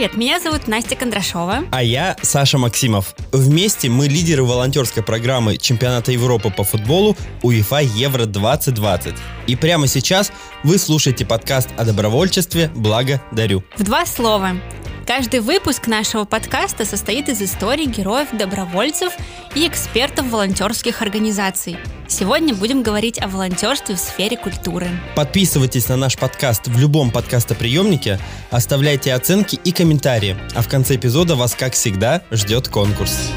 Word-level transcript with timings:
привет, 0.00 0.16
меня 0.16 0.40
зовут 0.40 0.66
Настя 0.66 0.96
Кондрашова. 0.96 1.64
А 1.70 1.82
я 1.82 2.16
Саша 2.22 2.56
Максимов. 2.56 3.14
Вместе 3.32 3.90
мы 3.90 4.08
лидеры 4.08 4.44
волонтерской 4.44 5.02
программы 5.02 5.58
чемпионата 5.58 6.10
Европы 6.10 6.50
по 6.50 6.64
футболу 6.64 7.18
УЕФА 7.42 7.80
Евро 7.80 8.24
2020. 8.24 9.14
И 9.46 9.56
прямо 9.56 9.86
сейчас 9.88 10.32
вы 10.64 10.78
слушаете 10.78 11.26
подкаст 11.26 11.68
о 11.76 11.84
добровольчестве 11.84 12.70
«Благо 12.74 13.20
дарю». 13.30 13.62
В 13.76 13.82
два 13.82 14.06
слова. 14.06 14.52
Каждый 15.10 15.40
выпуск 15.40 15.88
нашего 15.88 16.24
подкаста 16.24 16.84
состоит 16.84 17.28
из 17.28 17.42
историй 17.42 17.86
героев, 17.86 18.28
добровольцев 18.30 19.12
и 19.56 19.66
экспертов 19.66 20.30
волонтерских 20.30 21.02
организаций. 21.02 21.78
Сегодня 22.06 22.54
будем 22.54 22.84
говорить 22.84 23.20
о 23.20 23.26
волонтерстве 23.26 23.96
в 23.96 23.98
сфере 23.98 24.36
культуры. 24.36 24.86
Подписывайтесь 25.16 25.88
на 25.88 25.96
наш 25.96 26.16
подкаст 26.16 26.68
в 26.68 26.78
любом 26.78 27.10
подкастоприемнике, 27.10 28.20
оставляйте 28.52 29.12
оценки 29.12 29.58
и 29.64 29.72
комментарии, 29.72 30.36
а 30.54 30.62
в 30.62 30.68
конце 30.68 30.94
эпизода 30.94 31.34
вас, 31.34 31.56
как 31.56 31.72
всегда, 31.72 32.22
ждет 32.30 32.68
конкурс. 32.68 33.32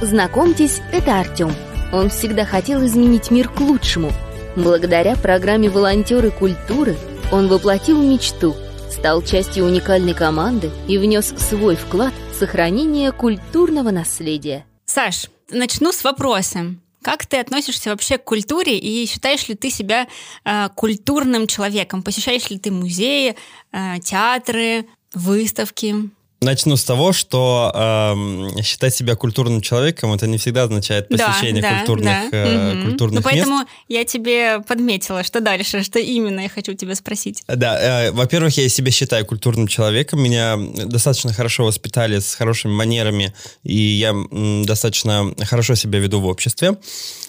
Знакомьтесь, 0.00 0.80
это 0.92 1.20
Артем. 1.20 1.54
Он 1.92 2.08
всегда 2.08 2.46
хотел 2.46 2.82
изменить 2.86 3.30
мир 3.30 3.50
к 3.50 3.60
лучшему– 3.60 4.10
Благодаря 4.56 5.16
программе 5.16 5.70
«Волонтеры 5.70 6.30
культуры» 6.30 6.98
он 7.32 7.48
воплотил 7.48 8.02
мечту, 8.02 8.54
стал 8.90 9.22
частью 9.22 9.64
уникальной 9.64 10.12
команды 10.12 10.70
и 10.86 10.98
внес 10.98 11.32
свой 11.38 11.74
вклад 11.74 12.12
в 12.30 12.34
сохранение 12.34 13.12
культурного 13.12 13.90
наследия. 13.90 14.66
Саш, 14.84 15.30
начну 15.50 15.90
с 15.90 16.04
вопроса. 16.04 16.74
Как 17.00 17.24
ты 17.24 17.38
относишься 17.38 17.90
вообще 17.90 18.18
к 18.18 18.24
культуре 18.24 18.78
и 18.78 19.06
считаешь 19.06 19.48
ли 19.48 19.54
ты 19.54 19.70
себя 19.70 20.06
э, 20.44 20.68
культурным 20.76 21.46
человеком? 21.46 22.02
Посещаешь 22.02 22.50
ли 22.50 22.58
ты 22.58 22.70
музеи, 22.70 23.36
э, 23.72 24.00
театры, 24.00 24.86
выставки? 25.14 26.10
Начну 26.42 26.76
с 26.76 26.84
того, 26.84 27.12
что 27.12 27.70
э, 27.72 28.62
считать 28.62 28.94
себя 28.94 29.14
культурным 29.14 29.60
человеком 29.60 30.12
это 30.12 30.26
не 30.26 30.38
всегда 30.38 30.64
означает 30.64 31.08
посещение 31.08 31.62
да, 31.62 31.78
культурных, 31.78 32.30
да. 32.30 32.36
Э, 32.36 32.72
угу. 32.74 32.88
культурных 32.88 33.24
ну, 33.24 33.30
поэтому 33.30 33.58
мест. 33.60 33.68
я 33.88 34.04
тебе 34.04 34.60
подметила, 34.66 35.22
что 35.22 35.40
дальше, 35.40 35.84
что 35.84 36.00
именно 36.00 36.40
я 36.40 36.48
хочу 36.48 36.74
тебя 36.74 36.96
спросить. 36.96 37.44
Да, 37.46 38.08
э, 38.08 38.10
во-первых, 38.10 38.56
я 38.58 38.68
себя 38.68 38.90
считаю 38.90 39.24
культурным 39.24 39.68
человеком. 39.68 40.20
Меня 40.20 40.56
достаточно 40.56 41.32
хорошо 41.32 41.64
воспитали 41.64 42.18
с 42.18 42.34
хорошими 42.34 42.72
манерами, 42.72 43.32
и 43.62 43.76
я 43.76 44.10
м, 44.10 44.64
достаточно 44.64 45.32
хорошо 45.44 45.76
себя 45.76 46.00
веду 46.00 46.20
в 46.20 46.26
обществе. 46.26 46.76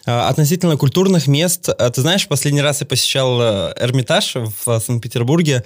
Э, 0.06 0.28
относительно 0.28 0.78
культурных 0.78 1.28
мест, 1.28 1.70
э, 1.70 1.90
ты 1.92 2.02
знаешь, 2.02 2.28
последний 2.28 2.62
раз 2.62 2.82
я 2.82 2.88
посещал 2.88 3.42
э, 3.42 3.74
Эрмитаж 3.80 4.36
в 4.36 4.80
Санкт-Петербурге 4.80 5.64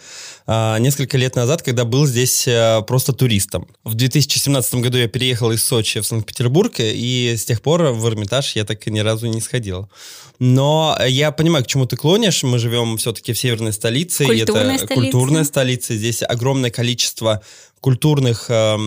несколько 0.48 1.18
лет 1.18 1.36
назад, 1.36 1.62
когда 1.62 1.86
был 1.86 2.06
здесь 2.06 2.48
э, 2.48 2.82
просто 2.88 3.14
турист 3.14 3.28
туристом. 3.28 3.68
В 3.84 3.94
2017 3.94 4.76
году 4.76 4.98
я 4.98 5.08
переехал 5.08 5.52
из 5.52 5.64
Сочи 5.64 6.00
в 6.00 6.06
Санкт-Петербург, 6.06 6.74
и 6.80 7.36
с 7.36 7.46
тех 7.46 7.62
пор 7.62 7.84
в 7.84 8.08
Эрмитаж 8.08 8.56
я 8.56 8.64
так 8.64 8.88
ни 8.88 9.00
разу 9.00 9.28
не 9.28 9.42
сходил. 9.42 9.90
Но 10.40 10.98
я 11.08 11.32
понимаю, 11.32 11.64
к 11.64 11.68
чему 11.68 11.86
ты 11.86 11.98
клонишь. 11.98 12.44
Мы 12.44 12.60
живем 12.60 12.98
все-таки 12.98 13.34
в 13.34 13.38
северной 13.38 13.74
столице. 13.74 14.26
Культурная 14.26 14.76
это 14.76 14.86
столица. 14.86 15.02
культурная 15.02 15.44
столица. 15.44 15.96
Здесь 15.96 16.24
огромное 16.24 16.70
количество 16.70 17.42
культурных 17.82 18.46
э, 18.50 18.78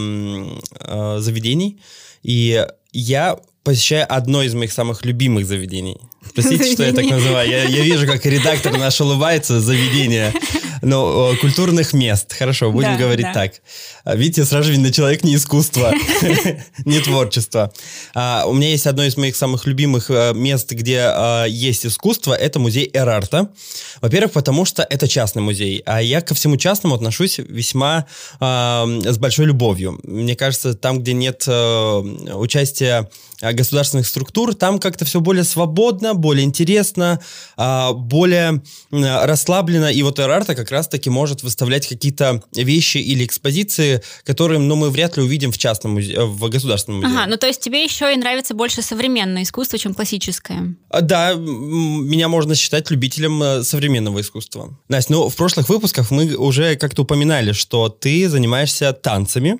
э, 0.80 1.19
заведений. 1.20 1.80
И 2.22 2.67
я 2.92 3.39
посещаю 3.71 4.05
одно 4.09 4.43
из 4.43 4.53
моих 4.53 4.73
самых 4.73 5.05
любимых 5.05 5.47
заведений. 5.47 5.97
Простите, 6.35 6.73
что 6.73 6.83
я 6.83 6.93
так 6.93 7.05
называю. 7.05 7.49
Я, 7.49 7.63
я 7.63 7.85
вижу, 7.85 8.05
как 8.05 8.27
редактор 8.27 8.77
наш 8.77 9.01
улыбается, 9.01 9.61
заведение. 9.61 10.33
Но 10.83 11.35
культурных 11.41 11.92
мест. 11.92 12.33
Хорошо, 12.33 12.73
будем 12.73 12.92
да, 12.92 12.97
говорить 12.97 13.27
да. 13.27 13.35
так. 13.35 13.53
А, 14.05 14.17
видите, 14.17 14.45
сразу 14.45 14.73
видно, 14.73 14.91
человек 14.91 15.23
не 15.23 15.36
искусство, 15.36 15.92
не 16.85 17.01
творчество. 17.01 17.73
А, 18.14 18.45
у 18.47 18.55
меня 18.55 18.70
есть 18.70 18.86
одно 18.86 19.05
из 19.05 19.17
моих 19.17 19.36
самых 19.36 19.67
любимых 19.67 20.11
э, 20.11 20.33
мест, 20.35 20.73
где 20.73 21.01
а, 21.03 21.45
есть 21.45 21.85
искусство. 21.85 22.33
Это 22.33 22.59
музей 22.59 22.91
Эрарта. 22.95 23.51
Во-первых, 24.01 24.33
потому 24.33 24.64
что 24.64 24.83
это 24.83 25.07
частный 25.07 25.42
музей. 25.42 25.83
А 25.85 26.01
я 26.01 26.23
ко 26.23 26.35
всему 26.35 26.57
частному 26.57 26.95
отношусь 26.95 27.39
весьма 27.39 28.07
с 28.41 29.19
большой 29.19 29.47
любовью. 29.47 30.01
Мне 30.03 30.35
кажется, 30.35 30.75
там, 30.75 31.01
где 31.01 31.13
нет 31.13 31.45
э, 31.47 31.98
участия 32.35 33.09
государственных 33.61 34.07
структур, 34.07 34.55
там 34.55 34.79
как-то 34.79 35.05
все 35.05 35.21
более 35.21 35.45
свободно, 35.45 36.15
более 36.15 36.45
интересно, 36.45 37.21
более 37.57 38.63
расслаблено. 38.91 39.91
И 39.91 40.03
вот 40.03 40.19
Эрарта 40.19 40.55
как 40.55 40.71
раз-таки 40.71 41.11
может 41.11 41.43
выставлять 41.43 41.87
какие-то 41.87 42.43
вещи 42.53 42.98
или 42.98 43.25
экспозиции, 43.25 44.03
которые 44.25 44.59
ну, 44.59 44.77
мы 44.77 44.91
вряд 44.91 45.17
ли 45.17 45.23
увидим 45.23 45.53
в 45.53 45.59
частном 45.59 45.93
музее, 45.95 46.25
в 46.25 46.48
государственном 46.48 47.01
музее. 47.01 47.19
Ага, 47.19 47.31
ну 47.31 47.37
то 47.37 47.47
есть 47.47 47.61
тебе 47.61 47.85
еще 47.85 48.13
и 48.13 48.17
нравится 48.17 48.55
больше 48.55 48.83
современное 48.83 49.43
искусство, 49.43 49.79
чем 49.79 49.95
классическое? 49.95 50.75
А, 50.89 51.01
да, 51.01 51.35
меня 51.35 52.29
можно 52.29 52.55
считать 52.55 52.91
любителем 52.91 53.42
э, 53.42 53.63
современного 53.63 54.21
искусства. 54.21 54.79
Настя, 54.89 55.13
ну 55.13 55.29
в 55.29 55.37
прошлых 55.37 55.69
выпусках 55.69 56.11
мы 56.11 56.35
уже 56.35 56.77
как-то 56.77 57.03
упоминали, 57.03 57.53
что 57.53 57.89
ты 57.89 58.29
занимаешься 58.29 58.92
танцами. 58.92 59.59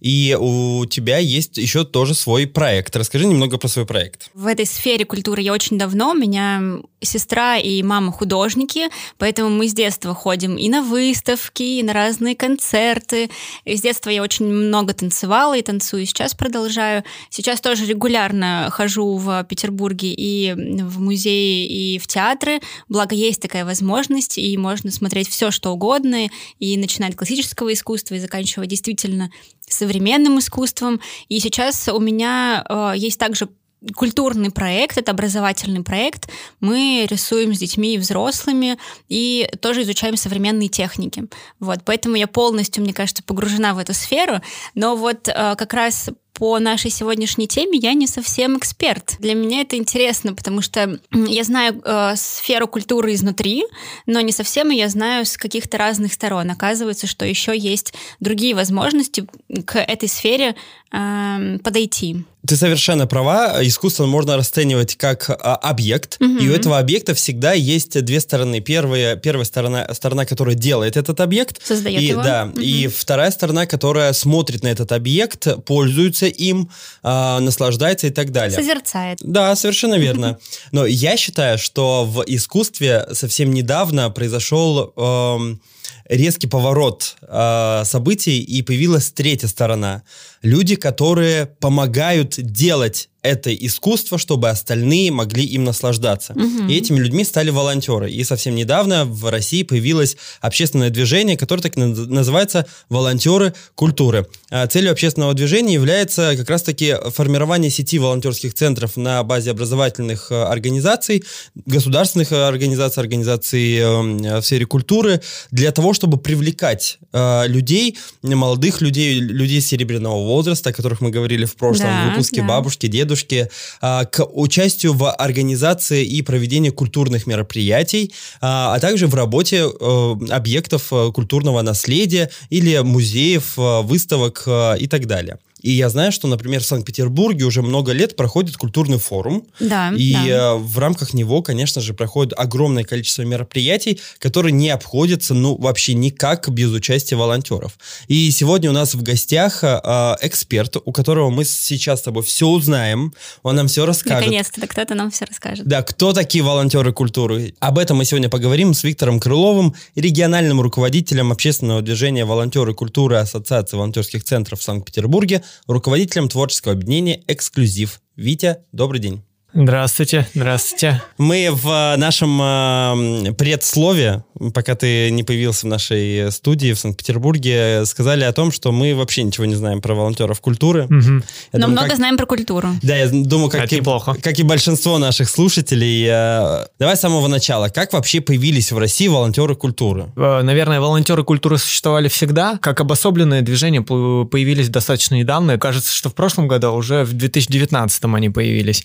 И 0.00 0.36
у 0.38 0.84
тебя 0.86 1.18
есть 1.18 1.56
еще 1.56 1.84
тоже 1.84 2.14
свой 2.14 2.46
проект. 2.46 2.94
Расскажи 2.96 3.26
немного 3.26 3.58
про 3.58 3.68
свой 3.68 3.86
проект. 3.86 4.30
В 4.34 4.46
этой 4.46 4.66
сфере 4.66 5.04
культуры 5.04 5.42
я 5.42 5.52
очень 5.52 5.78
давно. 5.78 6.10
У 6.10 6.14
меня 6.14 6.80
сестра 7.00 7.56
и 7.56 7.82
мама 7.82 8.12
художники, 8.12 8.88
поэтому 9.18 9.50
мы 9.50 9.68
с 9.68 9.74
детства 9.74 10.14
ходим 10.14 10.56
и 10.56 10.68
на 10.68 10.82
выставки, 10.82 11.62
и 11.62 11.82
на 11.82 11.92
разные 11.92 12.34
концерты. 12.34 13.30
И 13.64 13.76
с 13.76 13.80
детства 13.80 14.10
я 14.10 14.22
очень 14.22 14.46
много 14.46 14.92
танцевала 14.94 15.56
и 15.56 15.62
танцую, 15.62 16.06
сейчас 16.06 16.34
продолжаю. 16.34 17.04
Сейчас 17.30 17.60
тоже 17.60 17.86
регулярно 17.86 18.68
хожу 18.70 19.16
в 19.16 19.44
Петербурге 19.44 20.12
и 20.12 20.52
в 20.54 21.00
музеи, 21.00 21.66
и 21.66 21.98
в 21.98 22.06
театры. 22.06 22.60
Благо 22.88 23.14
есть 23.14 23.40
такая 23.40 23.64
возможность, 23.64 24.38
и 24.38 24.56
можно 24.56 24.90
смотреть 24.90 25.28
все, 25.28 25.50
что 25.50 25.72
угодно, 25.72 26.28
и 26.58 26.76
начинать 26.76 27.16
классического 27.16 27.72
искусства 27.72 28.14
и 28.14 28.20
заканчивая 28.20 28.66
действительно 28.66 29.30
современным 29.68 30.38
искусством. 30.38 31.00
И 31.28 31.40
сейчас 31.40 31.88
у 31.88 31.98
меня 31.98 32.64
э, 32.68 32.92
есть 32.96 33.18
также 33.18 33.48
культурный 33.94 34.50
проект, 34.50 34.98
это 34.98 35.12
образовательный 35.12 35.82
проект. 35.82 36.28
Мы 36.60 37.06
рисуем 37.08 37.54
с 37.54 37.58
детьми 37.58 37.94
и 37.94 37.98
взрослыми 37.98 38.78
и 39.08 39.48
тоже 39.60 39.82
изучаем 39.82 40.16
современные 40.16 40.68
техники. 40.68 41.24
Вот, 41.60 41.80
поэтому 41.84 42.16
я 42.16 42.26
полностью, 42.26 42.82
мне 42.82 42.94
кажется, 42.94 43.22
погружена 43.22 43.74
в 43.74 43.78
эту 43.78 43.94
сферу. 43.94 44.40
Но 44.74 44.96
вот 44.96 45.28
э, 45.28 45.54
как 45.56 45.74
раз 45.74 46.10
по 46.36 46.58
нашей 46.58 46.90
сегодняшней 46.90 47.48
теме 47.48 47.78
я 47.78 47.94
не 47.94 48.06
совсем 48.06 48.58
эксперт. 48.58 49.16
Для 49.20 49.34
меня 49.34 49.62
это 49.62 49.76
интересно, 49.76 50.34
потому 50.34 50.60
что 50.60 51.00
я 51.10 51.44
знаю 51.44 51.80
э, 51.82 52.12
сферу 52.16 52.68
культуры 52.68 53.14
изнутри, 53.14 53.64
но 54.04 54.20
не 54.20 54.32
совсем 54.32 54.68
я 54.68 54.90
знаю 54.90 55.24
с 55.24 55.38
каких-то 55.38 55.78
разных 55.78 56.12
сторон. 56.12 56.50
Оказывается, 56.50 57.06
что 57.06 57.24
еще 57.24 57.56
есть 57.56 57.94
другие 58.20 58.54
возможности 58.54 59.26
к 59.64 59.78
этой 59.78 60.10
сфере 60.10 60.56
э, 60.92 61.58
подойти. 61.64 62.26
Ты 62.46 62.56
совершенно 62.56 63.06
права. 63.06 63.58
Искусство 63.62 64.06
можно 64.06 64.36
расценивать 64.36 64.96
как 64.96 65.28
а, 65.30 65.56
объект, 65.56 66.16
угу. 66.20 66.36
и 66.36 66.48
у 66.48 66.52
этого 66.52 66.78
объекта 66.78 67.14
всегда 67.14 67.52
есть 67.52 68.00
две 68.04 68.20
стороны. 68.20 68.60
Первая, 68.60 69.16
первая 69.16 69.44
сторона, 69.44 69.92
сторона, 69.92 70.24
которая 70.24 70.54
делает 70.54 70.96
этот 70.96 71.20
объект, 71.20 71.64
создает 71.64 72.00
и, 72.00 72.06
его. 72.06 72.22
Да, 72.22 72.50
угу. 72.52 72.60
и 72.60 72.86
вторая 72.86 73.30
сторона, 73.30 73.66
которая 73.66 74.12
смотрит 74.12 74.62
на 74.62 74.68
этот 74.68 74.92
объект, 74.92 75.64
пользуется 75.64 76.25
им, 76.28 76.70
а, 77.02 77.40
наслаждается 77.40 78.06
и 78.06 78.10
так 78.10 78.32
далее. 78.32 78.56
Созерцает. 78.56 79.18
Да, 79.22 79.54
совершенно 79.56 79.94
верно. 79.94 80.38
Но 80.72 80.86
я 80.86 81.16
считаю, 81.16 81.58
что 81.58 82.04
в 82.04 82.22
искусстве 82.26 83.06
совсем 83.12 83.52
недавно 83.52 84.10
произошел... 84.10 84.92
Эм, 84.96 85.60
резкий 86.08 86.46
поворот 86.46 87.16
э, 87.22 87.82
событий, 87.84 88.40
и 88.40 88.62
появилась 88.62 89.10
третья 89.10 89.48
сторона. 89.48 90.02
Люди, 90.42 90.76
которые 90.76 91.46
помогают 91.46 92.34
делать 92.38 93.08
это 93.26 93.52
искусство, 93.54 94.18
чтобы 94.18 94.48
остальные 94.48 95.10
могли 95.10 95.44
им 95.44 95.64
наслаждаться. 95.64 96.32
Угу. 96.32 96.68
И 96.68 96.76
этими 96.76 96.98
людьми 96.98 97.24
стали 97.24 97.50
волонтеры. 97.50 98.10
И 98.10 98.22
совсем 98.24 98.54
недавно 98.54 99.04
в 99.04 99.28
России 99.30 99.64
появилось 99.64 100.16
общественное 100.40 100.90
движение, 100.90 101.36
которое 101.36 101.62
так 101.62 101.76
называется 101.76 102.66
«Волонтеры 102.88 103.52
культуры». 103.74 104.26
А 104.50 104.66
целью 104.68 104.92
общественного 104.92 105.34
движения 105.34 105.74
является 105.74 106.34
как 106.36 106.48
раз-таки 106.48 106.94
формирование 107.12 107.70
сети 107.70 107.98
волонтерских 107.98 108.54
центров 108.54 108.96
на 108.96 109.22
базе 109.24 109.50
образовательных 109.50 110.30
э, 110.30 110.42
организаций, 110.44 111.24
государственных 111.54 112.30
организаций, 112.30 113.02
организаций 113.02 113.78
эм, 113.78 114.18
в 114.18 114.42
сфере 114.42 114.66
культуры, 114.66 115.20
для 115.50 115.72
того, 115.72 115.94
чтобы 115.96 116.18
привлекать 116.18 116.98
э, 117.12 117.48
людей, 117.48 117.98
молодых 118.22 118.80
людей, 118.80 119.18
людей 119.18 119.60
серебряного 119.60 120.24
возраста, 120.24 120.70
о 120.70 120.72
которых 120.72 121.00
мы 121.00 121.10
говорили 121.10 121.44
в 121.44 121.56
прошлом 121.56 121.88
Да, 121.88 122.10
выпуске, 122.10 122.42
да. 122.42 122.46
бабушки, 122.46 122.86
дедушки, 122.86 123.48
э, 123.82 124.04
к 124.12 124.24
участию 124.24 124.92
в 124.92 125.10
организации 125.10 126.04
и 126.04 126.22
проведении 126.22 126.70
культурных 126.70 127.26
мероприятий, 127.26 128.12
а, 128.40 128.74
а 128.74 128.80
также 128.80 129.06
в 129.06 129.14
работе 129.14 129.64
э, 129.66 130.14
объектов 130.30 130.92
э, 130.92 131.10
культурного 131.12 131.62
наследия 131.62 132.30
или 132.50 132.78
музеев, 132.78 133.58
э, 133.58 133.82
выставок 133.82 134.44
э, 134.46 134.78
и 134.78 134.86
так 134.86 135.06
далее. 135.06 135.38
И 135.62 135.70
я 135.72 135.88
знаю, 135.88 136.12
что, 136.12 136.28
например, 136.28 136.60
в 136.62 136.66
Санкт-Петербурге 136.66 137.44
уже 137.44 137.62
много 137.62 137.92
лет 137.92 138.14
проходит 138.14 138.56
культурный 138.56 138.98
форум, 138.98 139.44
Да, 139.58 139.92
и 139.96 140.12
да. 140.12 140.26
э, 140.26 140.54
в 140.56 140.78
рамках 140.78 141.14
него, 141.14 141.42
конечно 141.42 141.80
же, 141.80 141.94
проходит 141.94 142.34
огромное 142.36 142.84
количество 142.84 143.22
мероприятий, 143.22 144.00
которые 144.18 144.52
не 144.52 144.68
обходятся, 144.70 145.34
ну, 145.34 145.56
вообще 145.56 145.94
никак 145.94 146.48
без 146.50 146.70
участия 146.70 147.16
волонтеров. 147.16 147.78
И 148.06 148.30
сегодня 148.30 148.70
у 148.70 148.72
нас 148.72 148.94
в 148.94 149.02
гостях 149.02 149.64
э, 149.64 149.78
эксперт, 150.20 150.76
у 150.84 150.92
которого 150.92 151.30
мы 151.30 151.44
сейчас 151.44 152.00
с 152.00 152.02
тобой 152.02 152.22
все 152.22 152.46
узнаем, 152.46 153.14
он 153.42 153.56
нам 153.56 153.68
все 153.68 153.86
расскажет. 153.86 154.20
Наконец-то 154.20 154.66
кто-то 154.66 154.94
нам 154.94 155.10
все 155.10 155.24
расскажет. 155.24 155.66
Да, 155.66 155.82
кто 155.82 156.12
такие 156.12 156.44
волонтеры 156.44 156.92
культуры? 156.92 157.54
Об 157.60 157.78
этом 157.78 157.96
мы 157.96 158.04
сегодня 158.04 158.28
поговорим 158.28 158.74
с 158.74 158.84
Виктором 158.84 159.18
Крыловым, 159.20 159.74
региональным 159.94 160.60
руководителем 160.60 161.32
общественного 161.32 161.80
движения 161.82 162.24
«Волонтеры 162.24 162.74
культуры» 162.74 163.16
Ассоциации 163.16 163.76
волонтерских 163.76 164.22
центров 164.22 164.60
в 164.60 164.62
Санкт-Петербурге, 164.62 165.42
руководителем 165.66 166.28
творческого 166.28 166.74
объединения 166.74 167.22
«Эксклюзив». 167.26 168.00
Витя, 168.16 168.64
добрый 168.72 169.00
день. 169.00 169.25
Здравствуйте, 169.58 170.26
здравствуйте. 170.34 171.02
Мы 171.16 171.48
в 171.50 171.66
э, 171.66 171.96
нашем 171.96 172.38
э, 172.42 173.32
предслове, 173.32 174.22
пока 174.52 174.74
ты 174.74 175.10
не 175.10 175.22
появился 175.22 175.66
в 175.66 175.70
нашей 175.70 176.30
студии 176.30 176.74
в 176.74 176.78
Санкт-Петербурге, 176.78 177.86
сказали 177.86 178.24
о 178.24 178.34
том, 178.34 178.52
что 178.52 178.70
мы 178.70 178.94
вообще 178.94 179.22
ничего 179.22 179.46
не 179.46 179.54
знаем 179.54 179.80
про 179.80 179.94
волонтеров 179.94 180.42
культуры. 180.42 180.80
Я 180.82 180.86
Но 180.90 181.22
думаю, 181.52 181.70
много 181.70 181.86
как- 181.88 181.96
знаем 181.96 182.18
про 182.18 182.26
культуру. 182.26 182.68
Да, 182.82 182.94
я 182.96 183.08
думаю, 183.08 183.48
как, 183.48 183.72
и, 183.72 183.76
неплохо. 183.76 184.14
как 184.20 184.38
и 184.38 184.42
большинство 184.42 184.98
наших 184.98 185.30
слушателей. 185.30 186.04
э, 186.06 186.66
Давай 186.78 186.94
с 186.94 187.00
самого 187.00 187.26
начала. 187.26 187.70
Как 187.70 187.94
вообще 187.94 188.20
появились 188.20 188.72
в 188.72 188.76
России 188.78 189.08
волонтеры 189.08 189.54
культуры? 189.54 190.08
Наверное, 190.16 190.80
волонтеры 190.80 191.24
культуры 191.24 191.56
существовали 191.56 192.08
всегда. 192.08 192.58
Как 192.60 192.78
обособленное 192.82 193.40
движение 193.40 193.80
по- 193.80 194.26
появились 194.26 194.68
достаточно 194.68 195.14
недавно. 195.14 195.56
Кажется, 195.58 195.94
что 195.94 196.10
в 196.10 196.14
прошлом 196.14 196.46
году, 196.46 196.72
уже 196.72 197.04
в 197.04 197.14
2019 197.14 198.04
они 198.16 198.28
появились. 198.28 198.84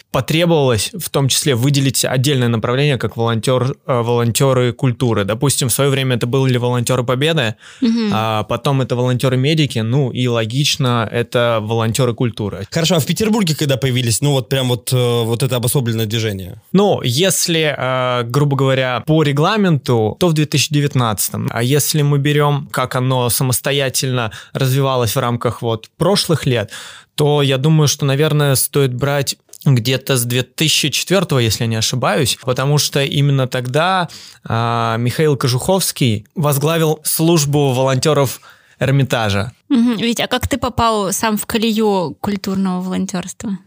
Потребовалось 0.62 0.92
в 0.94 1.10
том 1.10 1.28
числе 1.28 1.56
выделить 1.56 2.06
отдельное 2.06 2.48
направление, 2.48 2.98
как 2.98 3.18
волонтер, 3.18 3.76
э, 3.88 4.02
волонтеры 4.02 4.74
культуры. 4.74 5.24
Допустим, 5.26 5.70
в 5.70 5.74
свое 5.74 5.90
время 5.90 6.18
это 6.18 6.28
были 6.28 6.58
волонтеры 6.58 7.04
Победы, 7.04 7.56
Мгм. 7.82 8.12
а 8.14 8.44
потом 8.44 8.82
это 8.82 8.96
волонтеры-медики, 8.96 9.80
ну 9.80 10.12
и 10.12 10.28
логично, 10.28 11.08
это 11.12 11.60
волонтеры 11.62 12.14
культуры. 12.14 12.68
Хорошо, 12.72 12.96
а 12.96 13.00
в 13.00 13.06
Петербурге 13.06 13.56
когда 13.56 13.78
появились, 13.78 14.22
ну 14.22 14.32
вот 14.32 14.50
прям 14.50 14.68
вот, 14.70 14.94
э, 14.94 15.24
вот 15.24 15.42
это 15.44 15.56
обособленное 15.56 16.06
движение? 16.06 16.62
Ну, 16.74 17.02
если, 17.04 17.76
э, 17.76 18.24
грубо 18.24 18.56
говоря, 18.56 19.04
по 19.08 19.24
регламенту, 19.24 20.16
то 20.20 20.28
в 20.28 20.34
2019. 20.34 21.48
А 21.50 21.64
если 21.64 22.04
мы 22.04 22.20
берем, 22.20 22.68
как 22.72 22.96
оно 22.96 23.30
самостоятельно 23.30 24.32
развивалось 24.54 25.16
в 25.16 25.20
рамках 25.20 25.62
вот 25.64 25.90
прошлых 25.98 26.46
лет, 26.46 26.70
то 27.16 27.42
я 27.42 27.58
думаю, 27.58 27.88
что, 27.88 28.06
наверное, 28.06 28.56
стоит 28.56 28.94
брать 28.94 29.36
где-то 29.66 30.18
с 30.18 30.26
2004, 30.26 31.44
если 31.44 31.64
я 31.64 31.68
не 31.68 31.76
ошибаюсь, 31.76 32.38
потому 32.42 32.78
что 32.78 33.04
именно 33.04 33.48
тогда 33.48 34.10
а, 34.44 34.98
Михаил 34.98 35.38
Кожуховский 35.38 36.26
возглавил 36.36 37.00
службу 37.04 37.72
волонтеров 37.74 38.42
Эрмитажа. 38.80 39.52
Мгм. 39.70 39.98
Витя, 39.98 40.24
а 40.24 40.28
как 40.28 40.48
ты 40.48 40.58
попал 40.58 41.12
сам 41.14 41.38
в 41.38 41.46
колею 41.46 42.18
культурного 42.20 42.82
волонтерства? 42.82 43.58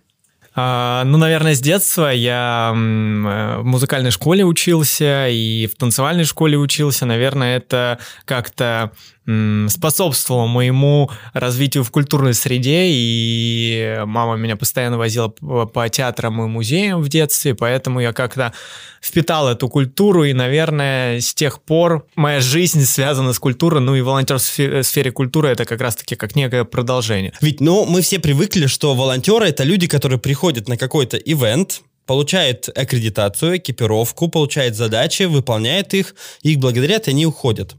А, 0.56 1.02
ну, 1.04 1.18
наверное, 1.18 1.54
с 1.54 1.60
детства 1.60 2.12
я 2.12 2.72
э, 2.72 3.58
в 3.60 3.64
музыкальной 3.64 4.12
школе 4.12 4.44
учился 4.44 5.28
и 5.28 5.66
в 5.66 5.74
танцевальной 5.74 6.24
школе 6.24 6.56
учился. 6.56 7.06
Наверное, 7.06 7.56
это 7.56 7.98
как-то 8.24 8.92
способствовало 9.26 10.46
моему 10.46 11.10
развитию 11.32 11.82
в 11.82 11.90
культурной 11.90 12.34
среде, 12.34 12.84
и 12.88 14.02
мама 14.04 14.36
меня 14.36 14.56
постоянно 14.56 14.98
возила 14.98 15.28
по, 15.28 15.88
театрам 15.88 16.42
и 16.42 16.46
музеям 16.46 17.00
в 17.00 17.08
детстве, 17.08 17.54
поэтому 17.54 18.00
я 18.00 18.12
как-то 18.12 18.52
впитал 19.00 19.48
эту 19.48 19.68
культуру, 19.68 20.24
и, 20.24 20.32
наверное, 20.32 21.20
с 21.20 21.34
тех 21.34 21.62
пор 21.62 22.06
моя 22.16 22.40
жизнь 22.40 22.84
связана 22.84 23.32
с 23.32 23.38
культурой, 23.38 23.80
ну 23.80 23.94
и 23.94 24.00
волонтерство 24.00 24.50
в 24.52 24.58
сфе- 24.58 24.82
сфере 24.82 25.10
культуры 25.10 25.48
это 25.48 25.64
как 25.64 25.80
раз-таки 25.80 26.16
как 26.16 26.36
некое 26.36 26.64
продолжение. 26.64 27.32
Ведь, 27.40 27.60
ну, 27.60 27.86
мы 27.86 28.02
все 28.02 28.18
привыкли, 28.18 28.66
что 28.66 28.94
волонтеры 28.94 29.46
это 29.46 29.62
люди, 29.64 29.86
которые 29.86 30.18
приходят 30.18 30.68
на 30.68 30.76
какой-то 30.76 31.16
ивент, 31.16 31.82
получают 32.06 32.68
аккредитацию, 32.68 33.58
экипировку, 33.58 34.28
получают 34.28 34.76
задачи, 34.76 35.24
выполняют 35.24 35.94
их, 35.94 36.14
их 36.42 36.58
благодарят, 36.58 37.08
и 37.08 37.10
они 37.10 37.26
уходят. 37.26 37.74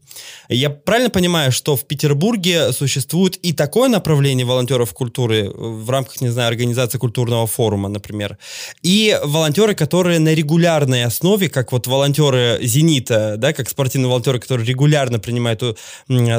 Я 0.47 0.69
правильно 0.69 1.09
понимаю, 1.09 1.51
что 1.51 1.75
в 1.75 1.85
Петербурге 1.85 2.71
существует 2.71 3.35
и 3.37 3.51
такое 3.51 3.89
направление 3.89 4.45
волонтеров 4.45 4.93
культуры 4.93 5.49
в 5.49 5.89
рамках, 5.89 6.21
не 6.21 6.29
знаю, 6.29 6.47
организации 6.47 6.97
культурного 6.97 7.47
форума, 7.47 7.89
например, 7.89 8.37
и 8.81 9.19
волонтеры, 9.23 9.75
которые 9.75 10.19
на 10.19 10.33
регулярной 10.33 11.03
основе, 11.03 11.49
как 11.49 11.71
вот 11.71 11.87
волонтеры 11.87 12.59
«Зенита», 12.61 13.35
да, 13.37 13.51
как 13.51 13.69
спортивные 13.69 14.07
волонтеры, 14.07 14.39
которые 14.39 14.65
регулярно 14.65 15.19
принимают 15.19 15.61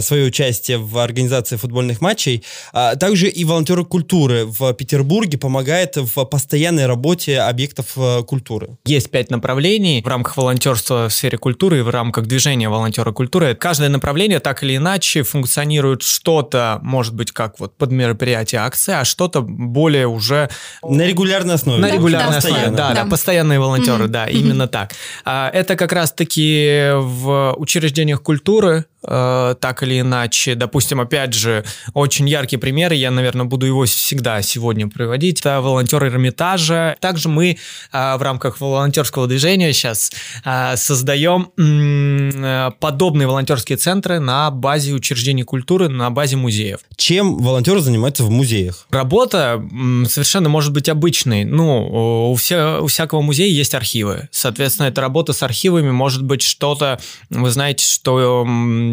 свое 0.00 0.24
участие 0.24 0.78
в 0.78 0.98
организации 0.98 1.56
футбольных 1.56 2.00
матчей, 2.00 2.44
а 2.72 2.96
также 2.96 3.28
и 3.28 3.44
волонтеры 3.44 3.84
культуры 3.84 4.46
в 4.46 4.72
Петербурге 4.72 5.36
помогают 5.36 5.96
в 5.96 6.24
постоянной 6.24 6.86
работе 6.86 7.40
объектов 7.40 7.75
э, 7.96 8.22
культуры. 8.24 8.76
Есть 8.84 9.10
пять 9.10 9.30
направлений 9.30 10.02
в 10.04 10.08
рамках 10.08 10.36
волонтерства 10.36 11.08
в 11.08 11.12
сфере 11.12 11.38
культуры 11.38 11.78
и 11.78 11.82
в 11.82 11.88
рамках 11.90 12.26
движения 12.26 12.68
волонтера 12.68 13.12
культуры. 13.12 13.54
Каждое 13.54 13.88
направление 13.88 14.40
так 14.40 14.62
или 14.62 14.76
иначе 14.76 15.22
функционирует 15.22 16.02
что-то, 16.02 16.78
может 16.82 17.14
быть, 17.14 17.32
как 17.32 17.58
вот 17.60 17.76
под 17.76 17.90
мероприятие 17.90 18.60
акция, 18.60 19.00
а 19.00 19.04
что-то 19.04 19.42
более 19.42 20.06
уже 20.06 20.48
На 20.82 21.02
регулярной 21.06 21.54
основе. 21.54 21.80
на 21.80 21.88
Да, 21.88 21.94
регулярной 21.94 22.32
да, 22.32 22.38
основе. 22.38 22.54
Постоянно. 22.54 22.76
Да, 22.76 22.88
да, 22.94 23.04
Да. 23.04 23.10
постоянные 23.10 23.58
волонтеры, 23.60 24.04
Мгм. 24.04 24.12
да, 24.12 24.26
именно 24.26 24.68
так. 24.68 24.92
А, 25.24 25.50
Это 25.52 25.76
как 25.76 25.92
раз-таки 25.92 26.90
в 26.94 27.54
учреждениях 27.58 28.22
культуры, 28.22 28.84
э, 29.06 29.54
так 29.60 29.82
или 29.82 30.00
иначе. 30.00 30.54
Допустим, 30.54 31.00
опять 31.00 31.32
же, 31.32 31.64
очень 31.94 32.28
яркий 32.28 32.56
пример, 32.56 32.92
я, 32.92 33.10
наверное, 33.10 33.46
буду 33.46 33.66
его 33.66 33.84
всегда 33.84 34.42
сегодня 34.42 34.88
приводить. 34.88 35.40
Это 35.40 35.60
волонтеры 35.60 36.08
Эрмитажа. 36.08 36.96
Также 37.00 37.28
мы 37.28 37.58
а, 37.92 38.16
в 38.18 38.22
рамках 38.22 38.60
волонтерского 38.60 39.26
движения 39.26 39.72
сейчас 39.72 40.12
а, 40.44 40.76
создаем 40.76 41.50
э, 41.58 42.70
подобные 42.80 43.26
волонтерские 43.28 43.78
центры 43.78 44.18
на 44.20 44.50
базе 44.50 44.92
учреждений 44.92 45.42
культуры, 45.44 45.88
на 45.88 46.10
базе 46.10 46.36
музеев. 46.36 46.80
Чем 46.96 47.38
волонтеры 47.38 47.80
занимаются 47.80 48.24
в 48.24 48.30
музеях? 48.30 48.86
Работа 48.90 49.62
совершенно 50.08 50.48
может 50.48 50.72
быть 50.72 50.88
обычной. 50.88 51.44
Ну, 51.44 52.30
у, 52.32 52.34
вся- 52.34 52.80
у 52.80 52.86
всякого 52.86 53.20
музея 53.22 53.50
есть 53.50 53.74
архивы. 53.74 54.28
Соответственно, 54.30 54.86
эта 54.88 55.00
работа 55.00 55.32
с 55.32 55.42
архивами 55.42 55.90
может 55.90 56.22
быть 56.22 56.42
что-то, 56.42 57.00
вы 57.30 57.50
знаете, 57.50 57.84
что 57.84 58.44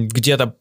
где-то 0.07 0.55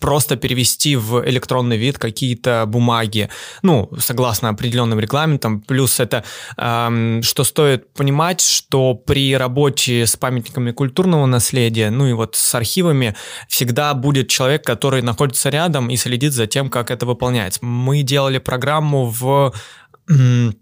просто 0.00 0.36
перевести 0.36 0.96
в 0.96 1.26
электронный 1.28 1.76
вид 1.76 1.98
какие-то 1.98 2.64
бумаги, 2.66 3.30
ну, 3.62 3.90
согласно 3.98 4.50
определенным 4.50 5.00
регламентам. 5.00 5.60
Плюс 5.60 5.98
это, 5.98 6.24
ам, 6.56 7.22
что 7.22 7.44
стоит 7.44 7.92
понимать, 7.94 8.40
что 8.40 8.94
при 8.94 9.34
работе 9.36 10.06
с 10.06 10.16
памятниками 10.16 10.72
культурного 10.72 11.26
наследия, 11.26 11.90
ну 11.90 12.06
и 12.06 12.12
вот 12.12 12.36
с 12.36 12.54
архивами, 12.54 13.16
всегда 13.48 13.94
будет 13.94 14.28
человек, 14.28 14.64
который 14.64 15.02
находится 15.02 15.48
рядом 15.48 15.88
и 15.88 15.96
следит 15.96 16.32
за 16.32 16.46
тем, 16.46 16.68
как 16.68 16.90
это 16.90 17.06
выполняется. 17.06 17.64
Мы 17.64 18.02
делали 18.02 18.38
программу 18.38 19.06
в 19.06 19.54
м, 20.10 20.54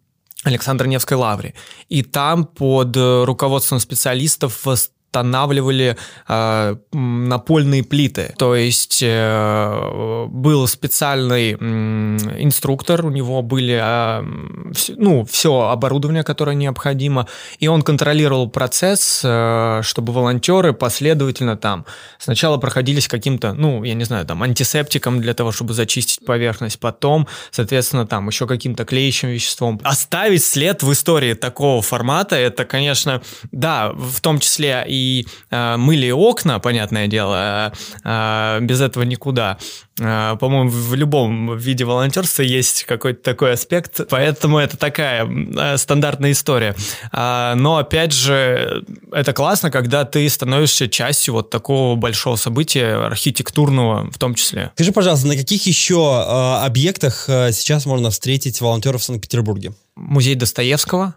Александр 0.44 0.86
Невской 0.86 1.16
лавре, 1.16 1.54
и 1.88 2.02
там 2.02 2.44
под 2.44 2.96
э, 2.96 3.24
руководством 3.24 3.80
специалистов 3.80 4.66
восстанавливали 5.14 5.96
э, 6.28 6.76
напольные 6.92 7.84
плиты. 7.84 8.34
То 8.36 8.54
есть 8.56 9.00
э, 9.02 10.26
был 10.28 10.66
специальный 10.66 11.52
м, 11.52 12.16
инструктор, 12.38 13.06
у 13.06 13.10
него 13.10 13.42
были 13.42 13.74
э, 13.74 14.18
м, 14.18 14.72
вс- 14.72 14.94
ну, 14.96 15.24
все 15.24 15.68
оборудование, 15.70 16.24
которое 16.24 16.56
необходимо, 16.56 17.26
и 17.60 17.68
он 17.68 17.82
контролировал 17.82 18.48
процесс, 18.50 19.22
э, 19.24 19.80
чтобы 19.82 20.12
волонтеры 20.12 20.72
последовательно 20.72 21.56
там 21.56 21.84
сначала 22.18 22.56
проходились 22.56 23.06
каким-то, 23.08 23.52
ну, 23.52 23.84
я 23.84 23.94
не 23.94 24.04
знаю, 24.04 24.26
там, 24.26 24.42
антисептиком 24.42 25.20
для 25.20 25.34
того, 25.34 25.52
чтобы 25.52 25.74
зачистить 25.74 26.24
поверхность, 26.26 26.80
потом, 26.80 27.26
соответственно, 27.50 28.06
там, 28.06 28.28
еще 28.28 28.46
каким-то 28.46 28.84
клеящим 28.84 29.28
веществом. 29.28 29.80
Оставить 29.84 30.44
след 30.44 30.82
в 30.82 30.92
истории 30.92 31.34
такого 31.34 31.82
формата, 31.82 32.34
это, 32.36 32.64
конечно, 32.64 33.22
да, 33.52 33.92
в 33.94 34.20
том 34.20 34.38
числе 34.40 34.84
и 34.88 35.03
и 35.04 35.26
э, 35.50 35.76
мыли 35.76 36.10
окна, 36.10 36.58
понятное 36.58 37.06
дело, 37.06 37.72
э, 38.04 38.58
без 38.62 38.80
этого 38.80 39.04
никуда. 39.04 39.58
Э, 40.00 40.36
по-моему, 40.40 40.70
в 40.70 40.94
любом 40.94 41.56
виде 41.56 41.84
волонтерства 41.84 42.42
есть 42.42 42.84
какой-то 42.84 43.22
такой 43.22 43.52
аспект, 43.52 44.00
поэтому 44.08 44.58
это 44.58 44.76
такая 44.76 45.26
э, 45.26 45.76
стандартная 45.76 46.32
история. 46.32 46.74
Э, 47.12 47.54
но, 47.54 47.76
опять 47.76 48.12
же, 48.12 48.84
это 49.12 49.32
классно, 49.32 49.70
когда 49.70 50.04
ты 50.04 50.28
становишься 50.28 50.88
частью 50.88 51.34
вот 51.34 51.50
такого 51.50 51.94
большого 51.96 52.36
события, 52.36 52.94
архитектурного 53.06 54.10
в 54.10 54.18
том 54.18 54.34
числе. 54.34 54.72
Скажи, 54.74 54.92
пожалуйста, 54.92 55.28
на 55.28 55.36
каких 55.36 55.66
еще 55.66 56.22
объектах 56.62 57.24
сейчас 57.26 57.86
можно 57.86 58.10
встретить 58.10 58.60
волонтеров 58.60 59.02
в 59.02 59.04
Санкт-Петербурге? 59.04 59.72
Музей 59.96 60.34
Достоевского, 60.34 61.14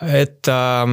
это... 0.00 0.84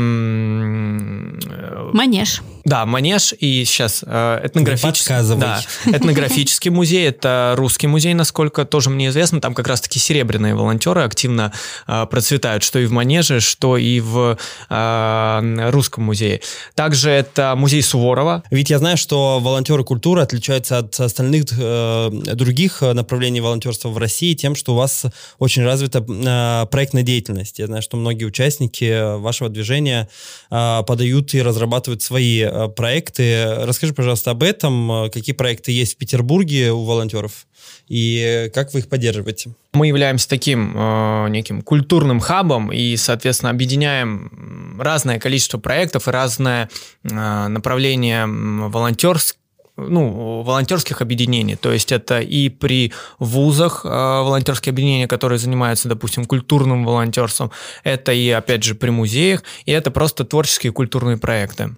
Манеж. 1.94 2.42
Да, 2.64 2.86
Манеж 2.88 3.34
и 3.40 3.64
сейчас 3.66 4.04
э, 4.06 4.42
этнографический... 4.44 5.16
Да, 5.38 5.62
этнографический 5.86 6.72
музей, 6.72 7.08
это 7.08 7.54
русский 7.56 7.86
музей, 7.86 8.16
насколько 8.16 8.66
тоже 8.66 8.90
мне 8.90 9.10
известно. 9.10 9.40
Там 9.40 9.54
как 9.54 9.68
раз-таки 9.68 10.00
серебряные 10.00 10.56
волонтеры 10.56 11.02
активно 11.04 11.54
э, 11.88 12.08
процветают, 12.10 12.64
что 12.64 12.80
и 12.80 12.88
в 12.88 12.92
Манеже, 12.92 13.40
что 13.40 13.78
и 13.78 14.00
в 14.00 14.40
э, 14.70 15.70
русском 15.70 16.06
музее. 16.06 16.42
Также 16.74 17.12
это 17.12 17.54
музей 17.56 17.84
Суворова. 17.84 18.44
Ведь 18.50 18.72
я 18.72 18.80
знаю, 18.80 18.98
что 18.98 19.40
волонтеры 19.40 19.84
культуры 19.84 20.24
отличаются 20.24 20.80
от 20.80 21.00
остальных 21.00 21.46
э, 21.56 22.10
других 22.34 22.82
направлений 22.82 23.42
волонтерства 23.42 23.90
в 23.90 23.98
России 24.00 24.34
тем, 24.34 24.56
что 24.56 24.74
у 24.74 24.78
вас 24.78 25.06
очень 25.38 25.64
развита 25.64 26.04
э, 26.08 26.66
проектная 26.72 27.04
деятельность. 27.04 27.60
Я 27.60 27.68
знаю, 27.68 27.84
что 27.84 27.98
многие 27.98 28.26
участники 28.26 28.95
вашего 29.18 29.50
движения 29.50 30.10
а, 30.50 30.84
подают 30.84 31.34
и 31.34 31.42
разрабатывают 31.42 32.02
свои 32.02 32.42
а, 32.42 32.68
проекты. 32.68 33.46
Расскажи, 33.66 33.94
пожалуйста, 33.94 34.32
об 34.32 34.44
этом. 34.44 35.10
Какие 35.12 35.36
проекты 35.36 35.72
есть 35.72 35.96
в 35.96 35.98
Петербурге 35.98 36.72
у 36.72 36.84
волонтеров? 36.84 37.46
и 37.88 38.50
как 38.54 38.74
вы 38.74 38.80
их 38.80 38.90
поддерживаете? 38.90 39.52
Мы 39.74 39.88
являемся 39.88 40.28
таким 40.28 40.74
э, 40.76 41.30
неким 41.30 41.62
культурным 41.62 42.20
хабом 42.20 42.72
и, 42.72 42.96
соответственно, 42.98 43.52
объединяем 43.52 44.80
разное 44.80 45.20
количество 45.20 45.60
проектов 45.60 46.08
и 46.08 46.12
разное 46.12 46.70
э, 47.04 47.48
направление 47.48 48.26
волонтерских 48.26 49.40
ну, 49.78 50.42
волонтерских 50.42 51.02
объединений. 51.02 51.56
То 51.56 51.72
есть 51.72 51.92
это 51.92 52.20
и 52.20 52.50
при 52.50 52.94
вузах 53.20 53.86
э, 53.86 53.90
волонтерские 53.90 54.72
объединения, 54.72 55.08
которые 55.08 55.40
занимаются, 55.40 55.90
допустим, 55.90 56.26
культурным 56.26 56.86
волонтерством, 56.86 57.52
это 57.84 58.12
и, 58.12 58.30
опять 58.30 58.64
же, 58.64 58.76
при 58.76 58.90
музеях, 58.90 59.44
и 59.66 59.72
это 59.72 59.92
просто 59.92 60.24
творческие 60.24 60.72
культурные 60.72 61.18
проекты. 61.18 61.76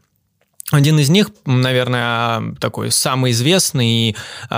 Один 0.72 1.00
из 1.00 1.10
них, 1.10 1.30
наверное, 1.46 2.54
такой 2.60 2.92
самый 2.92 3.32
известный 3.32 3.88
и 3.88 4.16
э, 4.50 4.54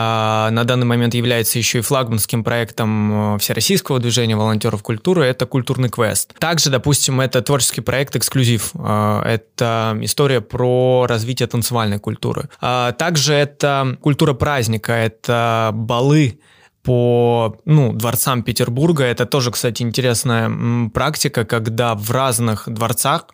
на 0.49 0.63
данный 0.63 0.87
момент 0.87 1.13
является 1.13 1.59
еще 1.59 1.79
и 1.79 1.81
флагманским 1.81 2.43
проектом 2.43 3.35
э, 3.35 3.39
Всероссийского 3.39 3.99
движения 3.99 4.35
волонтеров 4.35 4.81
культуры, 4.81 5.25
это 5.25 5.45
«Культурный 5.45 5.89
квест». 5.89 6.33
Также, 6.39 6.71
допустим, 6.71 7.21
это 7.21 7.43
творческий 7.43 7.81
проект 7.81 8.15
«Эксклюзив». 8.15 8.71
Э, 8.73 9.21
это 9.23 9.95
история 10.01 10.41
про 10.41 11.05
развитие 11.07 11.47
танцевальной 11.47 11.99
культуры. 11.99 12.49
Э, 12.59 12.91
также 12.97 13.35
это 13.35 13.95
культура 14.01 14.33
праздника, 14.33 14.93
это 14.93 15.69
балы, 15.73 16.39
по 16.81 17.57
ну, 17.65 17.93
дворцам 17.93 18.41
Петербурга. 18.41 19.03
Это 19.03 19.25
тоже, 19.25 19.51
кстати, 19.51 19.83
интересная 19.83 20.89
практика, 20.89 21.45
когда 21.45 21.93
в 21.93 22.09
разных 22.09 22.63
дворцах 22.67 23.27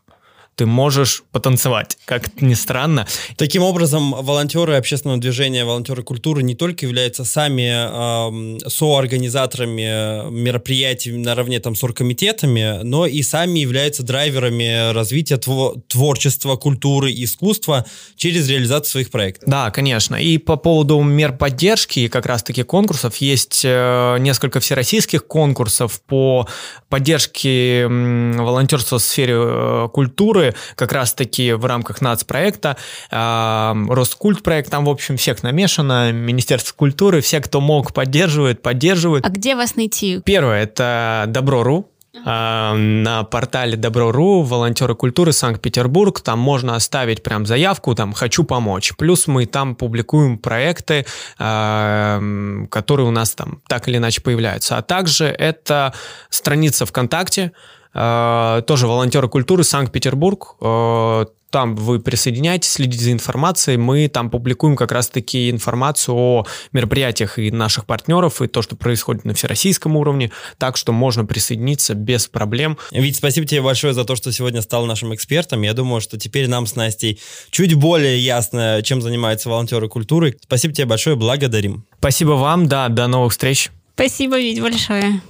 ты 0.56 0.66
можешь 0.66 1.24
потанцевать, 1.32 1.98
как 2.06 2.42
ни 2.42 2.54
странно. 2.54 3.08
Таким 3.36 3.64
образом, 3.64 4.12
волонтеры 4.12 4.76
общественного 4.76 5.20
движения, 5.20 5.66
волонтеры 5.66 6.04
культуры 6.04 6.44
не 6.44 6.56
только 6.56 6.86
являются 6.86 7.26
сами 7.26 8.66
э, 8.66 8.70
соорганизаторами 8.70 10.30
мероприятий 10.32 11.12
наравне 11.12 11.60
там 11.60 11.76
с 11.76 11.84
оргкомитетами, 11.84 12.84
но 12.84 13.06
и 13.06 13.22
сами 13.22 13.60
являются 13.60 14.04
драйверами 14.04 14.94
развития 14.94 15.36
тво- 15.36 15.82
творчества, 15.88 16.56
культуры, 16.56 17.12
искусства 17.12 17.86
через 18.16 18.50
реализацию 18.50 18.92
своих 18.92 19.12
проектов. 19.12 19.50
Да, 19.50 19.72
конечно. 19.72 20.16
И 20.16 20.38
по 20.38 20.56
поводу 20.56 21.02
мер 21.02 21.34
поддержки 21.34 22.00
и 22.02 22.08
как 22.08 22.26
раз-таки 22.26 22.64
конкурсов 22.64 23.18
есть 23.18 23.62
э, 23.66 24.18
несколько 24.20 24.60
всероссийских 24.60 25.28
конкурсов 25.28 26.02
по 26.08 26.48
поддержке 26.90 27.82
э, 27.82 27.88
волонтерства 27.88 29.00
в 29.00 29.02
сфере 29.02 29.34
э, 29.36 29.90
культуры, 29.92 30.45
как 30.76 30.92
раз-таки 30.92 31.54
в 31.54 31.66
рамках 31.66 32.02
нацпроекта, 32.02 32.78
э, 33.12 33.74
Роскульт 33.90 34.44
проект, 34.44 34.70
там, 34.70 34.86
в 34.86 34.90
общем, 34.90 35.18
всех 35.18 35.44
намешано, 35.44 36.12
Министерство 36.12 36.74
культуры, 36.76 37.22
все, 37.22 37.40
кто 37.40 37.62
мог, 37.62 37.94
поддерживают, 37.94 38.62
поддерживают. 38.62 39.26
А 39.26 39.30
где 39.30 39.56
вас 39.56 39.76
найти? 39.76 40.22
Первое, 40.24 40.64
это 40.64 41.26
Добро.ру, 41.28 41.90
на 42.24 43.28
портале 43.30 43.76
Добро.ру 43.76 44.42
волонтеры 44.42 44.96
культуры 44.96 45.34
Санкт-Петербург. 45.34 46.22
Там 46.22 46.40
можно 46.40 46.76
оставить 46.76 47.22
прям 47.22 47.46
заявку, 47.46 47.94
там 47.94 48.14
«хочу 48.14 48.46
помочь». 48.46 48.94
Плюс 48.98 49.28
мы 49.28 49.46
там 49.46 49.76
публикуем 49.76 50.38
проекты, 50.38 51.06
которые 51.38 53.08
у 53.08 53.12
нас 53.12 53.36
там 53.36 53.62
так 53.68 53.90
или 53.90 53.98
иначе 53.98 54.22
появляются. 54.22 54.78
А 54.78 54.82
также 54.82 55.26
это 55.26 55.94
страница 56.30 56.86
ВКонтакте, 56.86 57.52
тоже 57.96 58.88
волонтеры 58.88 59.30
культуры 59.30 59.64
Санкт-Петербург. 59.64 60.56
Э, 60.60 61.26
там 61.56 61.78
вы 61.78 62.02
присоединяйтесь, 62.02 62.70
следите 62.70 63.06
за 63.06 63.12
информацией. 63.14 63.78
Мы 63.78 64.10
там 64.10 64.30
публикуем 64.30 64.76
как 64.76 64.92
раз-таки 64.92 65.50
информацию 65.50 66.14
о 66.14 66.46
мероприятиях 66.74 67.40
и 67.40 67.50
наших 67.50 67.86
партнеров, 67.86 68.42
и 68.42 68.48
то, 68.48 68.62
что 68.62 68.76
происходит 68.76 69.24
на 69.24 69.34
всероссийском 69.34 69.96
уровне. 69.96 70.32
Так 70.58 70.76
что 70.76 70.92
можно 70.92 71.24
присоединиться 71.24 71.94
без 71.94 72.28
проблем. 72.28 72.78
Вить, 72.92 73.16
спасибо 73.16 73.48
тебе 73.48 73.62
большое 73.62 73.94
за 73.94 74.04
то, 74.04 74.18
что 74.18 74.34
сегодня 74.34 74.62
стал 74.62 74.86
нашим 74.86 75.16
экспертом. 75.16 75.62
Я 75.62 75.72
думаю, 75.72 76.02
что 76.02 76.18
теперь 76.18 76.50
нам 76.50 76.68
с 76.68 76.76
Настей 76.76 77.22
чуть 77.52 77.74
более 77.76 78.20
ясно, 78.20 78.82
чем 78.84 79.02
занимаются 79.02 79.48
волонтеры 79.48 79.88
культуры. 79.88 80.36
Спасибо 80.44 80.74
тебе 80.74 80.88
большое, 80.88 81.16
благодарим. 81.16 81.86
Спасибо 82.00 82.32
вам, 82.32 82.68
да, 82.68 82.90
до 82.90 83.08
новых 83.08 83.32
встреч. 83.32 83.72
Спасибо, 83.94 84.38
Вить, 84.38 84.60
большое. 84.60 85.22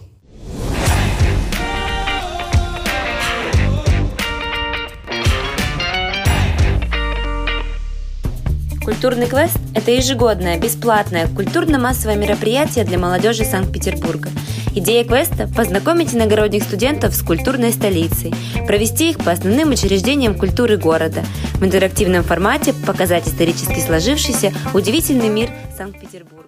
Культурный 8.85 9.25
квест– 9.25 9.57
это 9.73 9.89
ежегодное, 9.89 10.59
бесплатное, 10.59 11.27
культурно-массовое 11.27 12.15
мероприятие 12.15 12.85
для 12.85 12.99
молодежи 12.99 13.43
Санкт-Петербурга. 13.43 14.29
Идея 14.75 15.03
квеста– 15.03 15.49
познакомить 15.57 16.13
иногородних 16.13 16.61
студентов 16.61 17.15
с 17.15 17.23
культурной 17.23 17.73
столицей, 17.73 18.31
провести 18.67 19.09
их 19.09 19.17
по 19.17 19.31
основным 19.31 19.71
учреждениям 19.71 20.37
культуры 20.37 20.77
города, 20.77 21.23
в 21.55 21.65
интерактивном 21.65 22.23
формате 22.23 22.73
показать 22.85 23.27
исторически 23.27 23.79
сложившийся 23.79 24.53
удивительный 24.75 25.29
мир 25.29 25.49
Санкт-Петербурга. 25.75 26.44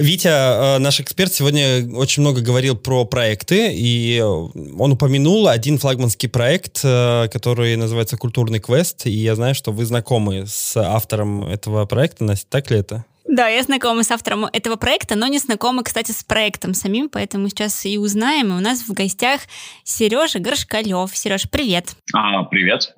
Витя, 0.00 0.28
э, 0.28 0.78
наш 0.78 0.98
эксперт, 0.98 1.30
сегодня 1.30 1.86
очень 1.94 2.22
много 2.22 2.40
говорил 2.40 2.74
про 2.74 3.04
проекты, 3.04 3.70
и 3.70 4.18
он 4.18 4.92
упомянул 4.92 5.46
один 5.46 5.78
флагманский 5.78 6.30
проект, 6.30 6.80
э, 6.82 7.28
который 7.30 7.76
называется 7.76 8.16
«Культурный 8.16 8.60
квест», 8.60 9.04
и 9.04 9.10
я 9.10 9.34
знаю, 9.34 9.54
что 9.54 9.72
вы 9.72 9.84
знакомы 9.84 10.46
с 10.46 10.74
автором 10.78 11.44
этого 11.44 11.84
проекта, 11.84 12.24
Настя, 12.24 12.46
так 12.48 12.70
ли 12.70 12.78
это? 12.78 13.04
Да, 13.28 13.48
я 13.48 13.62
знакома 13.62 14.02
с 14.02 14.10
автором 14.10 14.46
этого 14.46 14.76
проекта, 14.76 15.14
но 15.14 15.26
не 15.26 15.38
знакома, 15.38 15.82
кстати, 15.82 16.10
с 16.12 16.24
проектом 16.24 16.74
самим, 16.74 17.08
поэтому 17.08 17.48
сейчас 17.48 17.84
и 17.86 17.98
узнаем. 17.98 18.48
И 18.48 18.56
у 18.56 18.60
нас 18.60 18.80
в 18.80 18.92
гостях 18.92 19.42
Сережа 19.84 20.38
Горшкалев. 20.38 21.16
Сереж, 21.16 21.48
привет. 21.50 21.94
А, 22.14 22.42
привет. 22.44 22.92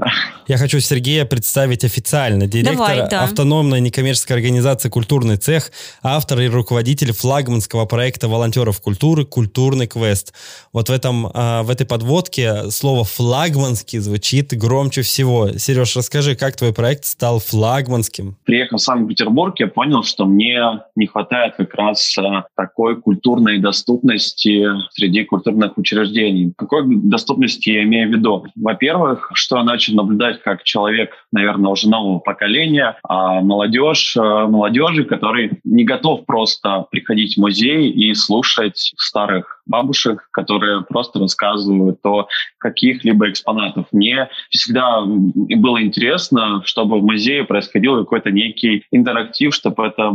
Я 0.46 0.56
хочу 0.56 0.80
Сергея 0.80 1.24
представить 1.24 1.84
официально. 1.84 2.46
Директор 2.46 2.76
Давай, 2.76 3.08
да. 3.10 3.24
автономной 3.24 3.80
некоммерческой 3.80 4.36
организации 4.36 4.88
«Культурный 4.88 5.36
цех», 5.36 5.70
автор 6.02 6.40
и 6.40 6.48
руководитель 6.48 7.12
флагманского 7.12 7.84
проекта 7.84 8.28
волонтеров 8.28 8.80
культуры 8.80 9.24
«Культурный 9.24 9.86
квест». 9.86 10.32
Вот 10.72 10.88
в, 10.88 10.92
этом, 10.92 11.30
а, 11.34 11.62
в 11.62 11.70
этой 11.70 11.86
подводке 11.86 12.70
слово 12.70 13.04
«флагманский» 13.04 13.98
звучит 13.98 14.56
громче 14.56 15.02
всего. 15.02 15.58
Сереж, 15.58 15.96
расскажи, 15.96 16.36
как 16.36 16.56
твой 16.56 16.72
проект 16.72 17.04
стал 17.04 17.38
флагманским? 17.38 18.36
Приехал 18.44 18.78
в 18.78 18.82
Санкт-Петербург, 18.82 19.54
я 19.58 19.66
понял, 19.66 20.02
что 20.12 20.26
мне 20.26 20.62
не 20.94 21.06
хватает 21.06 21.54
как 21.56 21.74
раз 21.74 22.16
э, 22.18 22.42
такой 22.56 23.00
культурной 23.00 23.58
доступности 23.58 24.66
среди 24.90 25.24
культурных 25.24 25.78
учреждений. 25.78 26.52
Какой 26.56 26.84
доступности 26.86 27.70
я 27.70 27.82
имею 27.84 28.08
в 28.08 28.12
виду? 28.12 28.44
Во-первых, 28.54 29.30
что 29.34 29.56
я 29.56 29.64
начал 29.64 29.94
наблюдать 29.94 30.42
как 30.42 30.62
человек, 30.62 31.12
наверное, 31.32 31.70
уже 31.70 31.88
нового 31.88 32.18
поколения, 32.18 32.98
а 33.02 33.40
молодежь, 33.40 34.16
э, 34.16 34.20
молодежи, 34.20 35.04
который 35.04 35.60
не 35.64 35.84
готов 35.84 36.26
просто 36.26 36.86
приходить 36.90 37.36
в 37.36 37.40
музей 37.40 37.90
и 37.90 38.14
слушать 38.14 38.92
старых 38.96 39.61
бабушек, 39.66 40.28
которые 40.32 40.82
просто 40.82 41.18
рассказывают 41.18 41.98
о 42.04 42.26
каких-либо 42.58 43.30
экспонатах. 43.30 43.86
Мне 43.92 44.28
всегда 44.50 45.02
было 45.04 45.82
интересно, 45.82 46.62
чтобы 46.64 47.00
в 47.00 47.04
музее 47.04 47.44
происходил 47.44 47.98
какой-то 47.98 48.30
некий 48.30 48.84
интерактив, 48.90 49.54
чтобы 49.54 49.86
это 49.86 50.12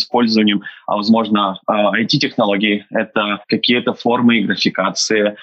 использованием, 0.00 0.62
а, 0.86 0.96
возможно, 0.96 1.60
IT-технологий, 1.68 2.84
а, 2.90 2.98
это 3.00 3.42
какие-то 3.46 3.94
формы 3.94 4.40
графикации, 4.40 5.36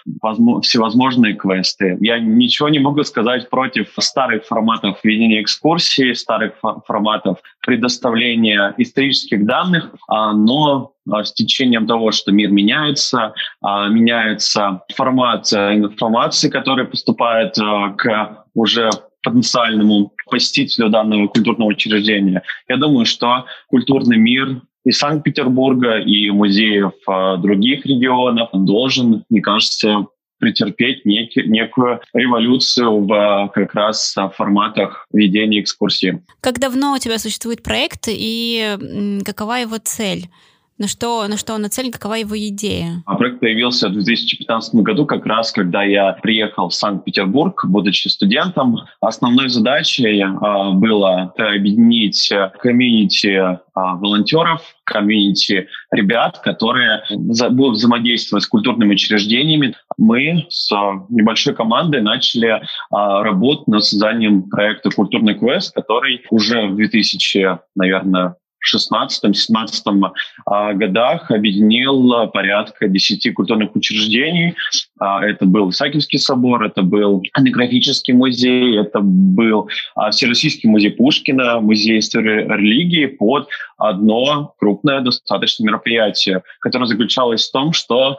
всевозможные 0.61 1.33
квесты. 1.33 1.97
Я 2.01 2.19
ничего 2.19 2.69
не 2.69 2.79
могу 2.79 3.03
сказать 3.03 3.49
против 3.49 3.89
старых 3.99 4.45
форматов 4.45 4.99
ведения 5.03 5.41
экскурсии, 5.41 6.13
старых 6.13 6.53
форматов 6.85 7.37
предоставления 7.65 8.73
исторических 8.77 9.45
данных, 9.45 9.95
а, 10.07 10.33
но 10.33 10.93
с 11.05 11.31
течением 11.31 11.87
того, 11.87 12.11
что 12.11 12.33
мир 12.33 12.51
меняется, 12.51 13.33
меняется 13.61 14.81
формат 14.93 15.53
информации, 15.53 16.49
которая 16.49 16.85
поступает 16.85 17.55
к 17.55 18.45
уже 18.53 18.89
потенциальному 19.29 20.13
посетителю 20.29 20.89
данного 20.89 21.27
культурного 21.27 21.69
учреждения. 21.69 22.43
Я 22.67 22.77
думаю, 22.77 23.05
что 23.05 23.45
культурный 23.67 24.17
мир 24.17 24.61
и 24.85 24.91
Санкт-Петербурга, 24.91 25.99
и 25.99 26.29
музеев 26.29 26.93
э, 27.07 27.37
других 27.41 27.85
регионов 27.85 28.49
должен, 28.53 29.25
мне 29.29 29.41
кажется, 29.41 30.05
претерпеть 30.39 31.03
некий, 31.05 31.43
некую 31.43 31.99
революцию 32.13 33.05
в 33.05 33.11
э, 33.13 33.49
как 33.53 33.73
раз 33.73 34.15
форматах 34.35 35.07
ведения 35.11 35.61
экскурсии. 35.61 36.23
Как 36.41 36.59
давно 36.59 36.93
у 36.93 36.97
тебя 36.99 37.17
существует 37.17 37.63
проект 37.63 38.07
и 38.07 38.77
какова 39.25 39.55
его 39.55 39.77
цель? 39.83 40.29
На 40.77 40.87
что, 40.87 41.27
на 41.27 41.37
что 41.37 41.55
он 41.55 41.61
нацелен, 41.61 41.91
какова 41.91 42.15
его 42.15 42.37
идея? 42.37 43.01
А 43.07 43.15
проект 43.15 43.39
появился 43.39 43.89
в 43.89 43.93
2015 43.93 44.75
году, 44.75 45.05
как 45.07 45.25
раз 45.25 45.51
когда 45.51 45.83
я 45.83 46.13
приехал 46.21 46.69
в 46.69 46.73
Санкт-Петербург, 46.75 47.65
будучи 47.65 48.07
студентом. 48.09 48.77
Основной 49.01 49.49
задачей 49.49 50.21
а, 50.21 50.71
было 50.71 51.33
объединить 51.35 52.31
комьюнити 52.59 53.57
а, 53.77 53.95
волонтеров, 53.95 54.61
комьюнити 54.83 55.67
ребят, 55.91 56.39
которые 56.39 57.03
будут 57.09 57.77
взаимодействовать 57.77 58.43
с 58.43 58.47
культурными 58.47 58.93
учреждениями. 58.93 59.75
Мы 59.97 60.45
с 60.49 60.71
небольшой 61.09 61.55
командой 61.55 62.01
начали 62.01 62.61
а, 62.91 63.23
работу 63.23 63.63
над 63.67 63.83
созданием 63.83 64.43
проекта 64.49 64.91
«Культурный 64.91 65.33
квест», 65.33 65.73
который 65.73 66.23
уже 66.29 66.67
в 66.67 66.75
2000, 66.75 67.59
наверное, 67.75 68.35
16-17 68.75 70.11
а, 70.45 70.73
годах 70.73 71.31
объединил 71.31 72.27
порядка 72.27 72.87
10 72.87 73.33
культурных 73.33 73.75
учреждений. 73.75 74.55
А, 74.99 75.23
это 75.25 75.45
был 75.45 75.69
Исаакиевский 75.69 76.19
собор, 76.19 76.63
это 76.63 76.81
был 76.81 77.21
этнографический 77.23 78.13
музей, 78.13 78.79
это 78.79 78.99
был 79.01 79.69
а, 79.95 80.11
Всероссийский 80.11 80.69
музей 80.69 80.91
Пушкина, 80.91 81.59
музей 81.59 81.99
истории 81.99 82.43
религии 82.43 83.05
под 83.05 83.47
одно 83.77 84.53
крупное 84.59 85.01
достаточно 85.01 85.65
мероприятие, 85.65 86.41
которое 86.59 86.85
заключалось 86.85 87.47
в 87.47 87.51
том, 87.51 87.73
что 87.73 88.17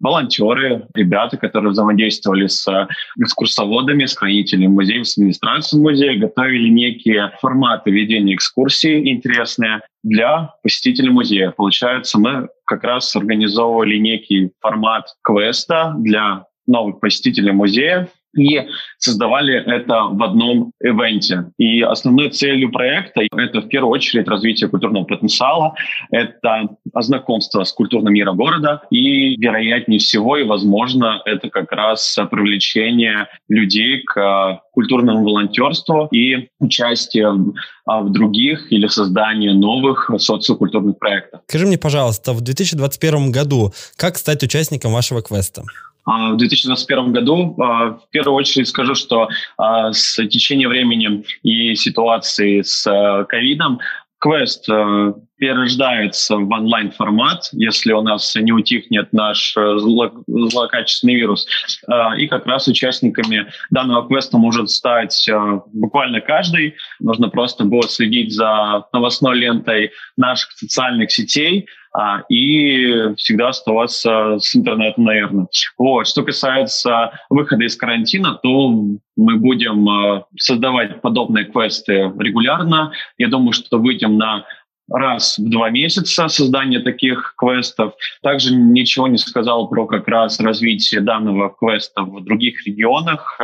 волонтеры, 0.00 0.86
ребята, 0.94 1.36
которые 1.36 1.70
взаимодействовали 1.70 2.46
с 2.46 2.66
э, 2.66 2.88
экскурсоводами, 3.20 4.06
с 4.06 4.16
хранителями 4.16 4.66
музеев, 4.66 5.06
с 5.06 5.16
администрацией 5.16 5.82
музея, 5.82 6.18
готовили 6.18 6.68
некие 6.68 7.32
форматы 7.40 7.90
ведения 7.90 8.34
экскурсии 8.34 9.10
интересные 9.10 9.82
для 10.02 10.54
посетителей 10.62 11.10
музея. 11.10 11.50
Получается, 11.50 12.18
мы 12.18 12.48
как 12.64 12.82
раз 12.84 13.14
организовывали 13.14 13.96
некий 13.96 14.50
формат 14.60 15.06
квеста 15.22 15.94
для 15.98 16.46
новых 16.66 17.00
посетителей 17.00 17.52
музея, 17.52 18.08
и 18.36 18.60
создавали 18.98 19.54
это 19.54 20.04
в 20.10 20.22
одном 20.22 20.72
ивенте. 20.80 21.50
И 21.58 21.80
основной 21.82 22.30
целью 22.30 22.70
проекта— 22.70 23.22
это 23.36 23.60
в 23.60 23.68
первую 23.68 23.92
очередь 23.92 24.28
развитие 24.28 24.68
культурного 24.68 25.04
потенциала, 25.04 25.74
это 26.10 26.68
знакомство 26.94 27.64
с 27.64 27.72
культурным 27.72 28.14
миром 28.14 28.36
города, 28.36 28.82
и, 28.90 29.36
вероятнее 29.36 29.98
всего, 29.98 30.36
и 30.36 30.44
возможно, 30.44 31.22
это 31.24 31.48
как 31.50 31.72
раз 31.72 32.16
привлечение 32.30 33.28
людей 33.48 34.02
к 34.02 34.60
культурному 34.72 35.24
волонтерству 35.24 36.08
и 36.12 36.48
участие 36.58 37.30
в 37.30 37.54
а, 37.86 38.02
других 38.04 38.72
или 38.72 38.86
создание 38.86 39.52
новых 39.52 40.10
социокультурных 40.18 40.98
проектов. 40.98 41.40
Скажи 41.48 41.66
мне, 41.66 41.78
пожалуйста, 41.78 42.32
в 42.32 42.40
2021 42.40 43.32
году 43.32 43.72
как 43.96 44.16
стать 44.16 44.42
участником 44.42 44.92
вашего 44.92 45.22
квеста? 45.22 45.64
А, 46.10 46.32
в 46.32 46.36
2021 46.38 47.12
году. 47.12 47.54
А, 47.60 47.90
в 47.90 48.08
первую 48.10 48.34
очередь 48.34 48.66
скажу, 48.68 48.94
что 48.96 49.28
а, 49.56 49.92
с 49.92 50.16
течением 50.26 50.70
времени 50.70 51.24
и 51.42 51.74
ситуации 51.76 52.62
с 52.62 52.84
ковидом 53.28 53.78
квест 54.18 54.68
перерождается 55.40 56.36
в 56.36 56.48
онлайн-формат, 56.48 57.48
если 57.52 57.92
у 57.92 58.02
нас 58.02 58.36
не 58.36 58.52
утихнет 58.52 59.12
наш 59.12 59.56
э, 59.56 59.78
зло, 59.78 60.12
злокачественный 60.28 61.14
вирус. 61.14 61.46
И 62.18 62.28
как 62.28 62.46
раз 62.46 62.68
участниками 62.68 63.46
данного 63.70 64.06
квеста 64.06 64.36
может 64.36 64.70
стать 64.70 65.28
буквально 65.72 66.20
каждый. 66.20 66.74
Нужно 67.00 67.28
просто 67.28 67.64
будет 67.64 67.90
следить 67.90 68.32
за 68.32 68.84
новостной 68.92 69.36
лентой 69.38 69.90
наших 70.16 70.52
социальных 70.52 71.10
сетей, 71.10 71.66
а, 71.92 72.22
и 72.28 73.14
всегда 73.16 73.48
оставаться 73.48 74.38
с 74.38 74.54
интернетом, 74.54 75.04
наверное. 75.04 75.48
Вот. 75.76 76.06
Что 76.06 76.22
касается 76.22 77.12
выхода 77.28 77.64
из 77.64 77.76
карантина, 77.76 78.38
то 78.40 78.68
мы 79.16 79.36
будем 79.36 80.24
создавать 80.36 81.00
подобные 81.00 81.46
квесты 81.46 82.12
регулярно. 82.18 82.92
Я 83.18 83.28
думаю, 83.28 83.52
что 83.52 83.78
выйдем 83.78 84.18
на 84.18 84.44
раз 84.90 85.38
в 85.38 85.48
два 85.48 85.70
месяца 85.70 86.28
создание 86.28 86.80
таких 86.80 87.34
квестов. 87.36 87.94
Также 88.22 88.54
ничего 88.54 89.08
не 89.08 89.18
сказал 89.18 89.68
про 89.68 89.86
как 89.86 90.08
раз 90.08 90.40
развитие 90.40 91.00
данного 91.00 91.50
квеста 91.50 92.02
в 92.02 92.22
других 92.24 92.66
регионах. 92.66 93.38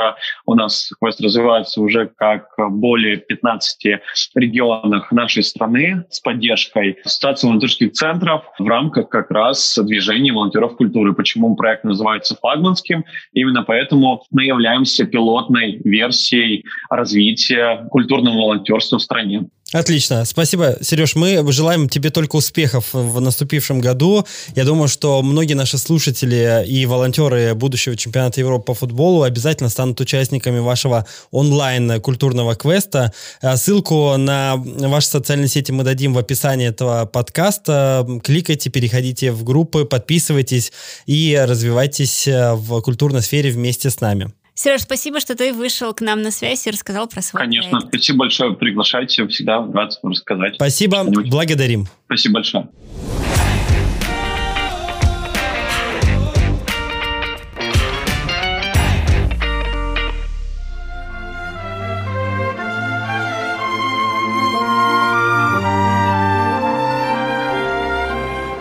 У 0.45 0.55
нас 0.55 0.91
квест 1.01 1.21
развивается 1.21 1.81
уже 1.81 2.11
как 2.17 2.49
более 2.59 3.17
15 3.17 4.01
регионах 4.35 5.13
нашей 5.13 5.43
страны 5.43 6.05
с 6.11 6.21
поддержкой 6.21 6.99
ассоциации 7.05 7.47
волонтерских 7.47 7.93
центров 7.93 8.45
в 8.59 8.67
рамках 8.67 9.09
как 9.09 9.31
раз 9.31 9.79
движения 9.83 10.33
волонтеров 10.33 10.77
культуры. 10.77 11.13
Почему 11.13 11.55
проект 11.57 11.85
называется 11.85 12.37
флагманским? 12.37 13.05
Именно 13.33 13.63
поэтому 13.63 14.23
мы 14.31 14.45
являемся 14.45 15.07
пилотной 15.07 15.81
версией 15.85 16.65
развития 16.91 17.87
культурного 17.91 18.37
волонтерства 18.37 18.99
в 18.99 19.03
стране. 19.03 19.47
Отлично. 19.77 20.25
Спасибо, 20.25 20.79
Сереж. 20.81 21.17
Мы 21.17 21.45
желаем 21.53 21.91
тебе 21.91 22.09
только 22.09 22.37
успехов 22.37 22.95
в 22.95 23.21
наступившем 23.21 23.83
году. 23.83 24.25
Я 24.55 24.65
думаю, 24.65 24.89
что 24.89 25.21
многие 25.21 25.53
наши 25.53 25.77
слушатели 25.77 26.65
и 26.67 26.87
волонтеры 26.87 27.55
будущего 27.55 27.95
чемпионата 27.95 28.41
Европы 28.41 28.65
по 28.65 28.75
футболу 28.75 29.23
обязательно 29.23 29.69
станут 29.69 30.01
участниками 30.01 30.61
вашего 30.61 31.07
онлайн-культурного 31.31 32.55
квеста. 32.55 33.13
Э, 33.43 33.59
ссылку 33.59 34.17
на 34.17 34.57
ваши 34.57 35.09
социальные 35.09 35.49
сети 35.49 35.73
мы 35.73 35.85
дадим 35.85 36.15
в 36.15 36.19
описании 36.19 36.69
этого 36.69 37.05
подкаста. 37.05 38.07
Кликайте, 38.25 38.71
переходите 38.71 39.31
в 39.31 39.45
группы, 39.45 39.85
подписывайтесь 39.85 40.73
и 41.05 41.39
развивайтесь 41.47 42.27
э, 42.27 42.55
в 42.55 42.81
культурной 42.81 43.21
сфере 43.21 43.51
вместе 43.51 43.91
с 43.91 44.01
нами. 44.01 44.33
Сереж, 44.59 44.81
спасибо, 44.83 45.21
что 45.21 45.37
ты 45.37 45.53
вышел 45.53 45.93
к 45.93 46.01
нам 46.01 46.23
на 46.23 46.31
связь 46.31 46.67
и 46.67 46.71
рассказал 46.71 47.07
про 47.07 47.21
свой 47.21 47.43
Конечно. 47.43 47.79
проект. 47.79 47.89
Спасибо 47.89 48.19
большое. 48.21 48.55
Приглашайте. 48.55 49.29
Всегда 49.29 49.59
рад 49.71 49.93
рассказать. 50.03 50.55
Спасибо. 50.55 51.05
Благодарим. 51.05 51.87
Спасибо 52.07 52.37
большое. 52.37 52.69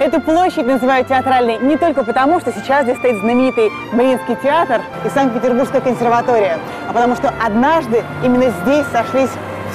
Эту 0.05 0.21
площадь 0.21 0.67
называют 0.67 1.07
театральной 1.07 1.57
не 1.57 1.77
только 1.77 2.03
потому, 2.03 2.39
что 2.39 2.53
сейчас 2.53 2.83
здесь 2.83 2.95
стоит 2.99 3.21
знаменитый 3.21 3.71
Мариинский 3.91 4.35
театр 4.35 4.79
и 5.03 5.09
Санкт-Петербургская 5.09 5.81
консерватория, 5.81 6.59
а 6.87 6.93
потому 6.93 7.15
что 7.15 7.33
однажды 7.43 8.03
именно 8.23 8.53
здесь 8.61 8.85
сошлись 8.91 9.31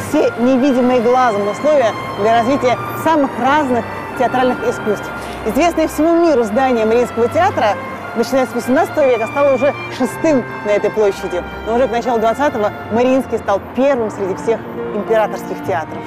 все 0.08 0.32
невидимые 0.38 1.00
глазом 1.00 1.48
условия 1.48 1.92
для 2.20 2.38
развития 2.38 2.78
самых 3.02 3.32
разных 3.40 3.84
театральных 4.20 4.58
искусств. 4.68 5.10
Известное 5.46 5.88
всему 5.88 6.24
миру 6.24 6.44
здание 6.44 6.86
Мариинского 6.86 7.26
театра 7.26 7.74
начиная 8.14 8.46
с 8.46 8.54
18 8.54 8.96
века, 8.98 9.26
стало 9.26 9.56
уже 9.56 9.74
шестым 9.98 10.44
на 10.64 10.70
этой 10.70 10.90
площади. 10.90 11.42
Но 11.66 11.74
уже 11.74 11.88
к 11.88 11.90
началу 11.90 12.20
20-го 12.20 12.94
Мариинский 12.94 13.38
стал 13.38 13.60
первым 13.74 14.12
среди 14.12 14.36
всех 14.36 14.60
императорских 14.94 15.64
театров. 15.66 15.98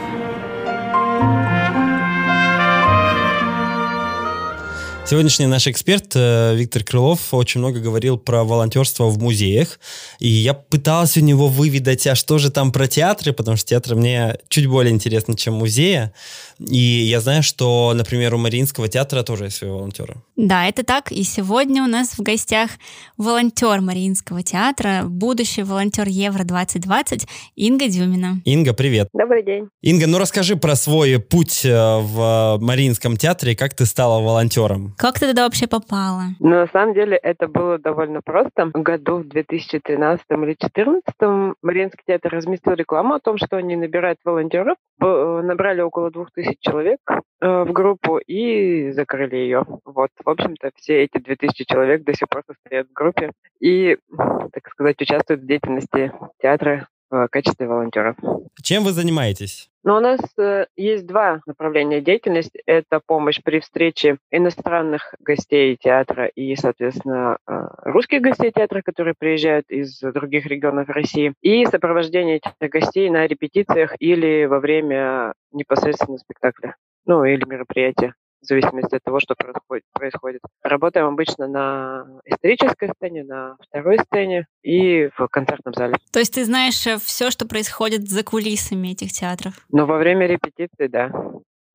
Сегодняшний 5.05 5.47
наш 5.47 5.67
эксперт 5.67 6.13
э, 6.15 6.55
Виктор 6.55 6.81
Крылов 6.85 7.33
очень 7.33 7.59
много 7.59 7.81
говорил 7.81 8.17
про 8.17 8.45
волонтерство 8.45 9.09
в 9.09 9.21
музеях, 9.21 9.79
и 10.19 10.29
я 10.29 10.53
пытался 10.53 11.19
у 11.19 11.23
него 11.23 11.49
выведать, 11.49 12.07
а 12.07 12.15
что 12.15 12.37
же 12.37 12.49
там 12.49 12.71
про 12.71 12.87
театры, 12.87 13.33
потому 13.33 13.57
что 13.57 13.67
театры 13.67 13.97
мне 13.97 14.37
чуть 14.47 14.65
более 14.67 14.93
интересны, 14.93 15.35
чем 15.35 15.55
музеи. 15.55 16.11
И 16.59 16.77
я 16.77 17.19
знаю, 17.19 17.43
что, 17.43 17.91
например, 17.93 18.33
у 18.33 18.37
Мариинского 18.37 18.87
театра 18.87 19.23
тоже 19.23 19.45
есть 19.45 19.57
свои 19.57 19.71
волонтеры. 19.71 20.15
Да, 20.37 20.67
это 20.67 20.83
так. 20.83 21.11
И 21.11 21.23
сегодня 21.23 21.83
у 21.83 21.87
нас 21.87 22.17
в 22.17 22.21
гостях 22.21 22.71
волонтер 23.17 23.81
Мариинского 23.81 24.41
театра, 24.41 25.03
будущий 25.05 25.63
волонтер 25.63 26.07
Евро-2020 26.07 27.27
Инга 27.57 27.89
Дюмина. 27.89 28.41
Инга, 28.45 28.73
привет. 28.73 29.09
Добрый 29.13 29.43
день. 29.43 29.67
Инга, 29.81 30.07
ну 30.07 30.17
расскажи 30.17 30.55
про 30.55 30.77
свой 30.77 31.19
путь 31.19 31.65
э, 31.65 31.97
в 31.99 32.57
Мариинском 32.61 33.17
театре, 33.17 33.55
как 33.55 33.73
ты 33.73 33.85
стала 33.85 34.21
волонтером. 34.21 34.92
Как 34.97 35.19
ты 35.19 35.27
туда 35.27 35.43
вообще 35.43 35.67
попала? 35.67 36.23
Ну, 36.39 36.49
на 36.49 36.67
самом 36.67 36.93
деле 36.93 37.17
это 37.17 37.47
было 37.47 37.77
довольно 37.77 38.21
просто. 38.21 38.65
В 38.65 38.81
году 38.81 39.17
в 39.17 39.27
2013 39.27 40.25
или 40.29 40.55
2014 40.57 41.55
Мариинский 41.61 42.03
театр 42.05 42.33
разместил 42.33 42.73
рекламу 42.73 43.15
о 43.15 43.19
том, 43.19 43.37
что 43.37 43.57
они 43.57 43.75
набирают 43.75 44.19
волонтеров. 44.23 44.77
Э, 45.01 45.41
набрали 45.43 45.81
около 45.81 46.11
двух 46.11 46.31
тысяч 46.31 46.57
человек 46.59 46.99
э, 47.09 47.63
в 47.63 47.71
группу 47.71 48.17
и 48.17 48.91
закрыли 48.91 49.35
ее. 49.35 49.65
Вот, 49.85 50.09
в 50.23 50.29
общем-то, 50.29 50.71
все 50.75 51.03
эти 51.03 51.17
2000 51.17 51.65
человек 51.65 52.03
до 52.03 52.13
сих 52.13 52.29
пор 52.29 52.43
состоят 52.47 52.87
в 52.87 52.93
группе 52.93 53.31
и, 53.59 53.97
так 54.17 54.67
сказать, 54.69 55.01
участвуют 55.01 55.41
в 55.41 55.47
деятельности 55.47 56.11
театра 56.41 56.87
в 57.13 57.27
качестве 57.29 57.67
волонтеров. 57.67 58.15
Чем 58.61 58.83
вы 58.83 58.91
занимаетесь? 58.91 59.69
Но 59.83 59.97
у 59.97 59.99
нас 59.99 60.19
э, 60.37 60.65
есть 60.75 61.05
два 61.05 61.41
направления 61.45 62.01
деятельности. 62.01 62.61
Это 62.65 63.01
помощь 63.05 63.39
при 63.43 63.59
встрече 63.59 64.17
иностранных 64.31 65.13
гостей 65.19 65.77
театра 65.79 66.25
и, 66.25 66.55
соответственно, 66.55 67.37
э, 67.47 67.67
русских 67.83 68.21
гостей 68.21 68.51
театра, 68.51 68.81
которые 68.81 69.13
приезжают 69.17 69.69
из 69.69 69.99
других 69.99 70.45
регионов 70.47 70.89
России, 70.89 71.33
и 71.41 71.65
сопровождение 71.65 72.37
этих 72.37 72.53
гостей 72.71 73.09
на 73.09 73.27
репетициях 73.27 73.93
или 73.99 74.45
во 74.45 74.59
время 74.59 75.33
непосредственно 75.51 76.17
спектакля, 76.17 76.75
ну 77.05 77.25
или 77.25 77.45
мероприятия 77.45 78.15
в 78.43 78.47
зависимости 78.47 78.95
от 78.95 79.03
того, 79.03 79.19
что 79.19 79.35
происходит. 79.35 79.83
происходит. 79.93 80.41
Работаем 80.63 81.07
обычно 81.07 81.47
на 81.47 82.05
исторической 82.25 82.91
сцене, 82.95 83.23
на 83.23 83.57
второй 83.61 83.97
сцене 83.99 84.45
и 84.61 85.09
в 85.17 85.27
концертном 85.27 85.73
зале. 85.73 85.95
То 86.11 86.19
есть 86.19 86.33
ты 86.33 86.45
знаешь 86.45 86.85
э, 86.85 86.97
все, 86.97 87.31
что 87.31 87.47
происходит 87.47 88.07
за 88.09 88.23
кулисами 88.23 88.89
этих 88.89 89.11
театров? 89.11 89.53
Но 89.71 89.85
во 89.85 89.97
время 89.97 90.27
репетиции, 90.27 90.87
да. 90.87 91.11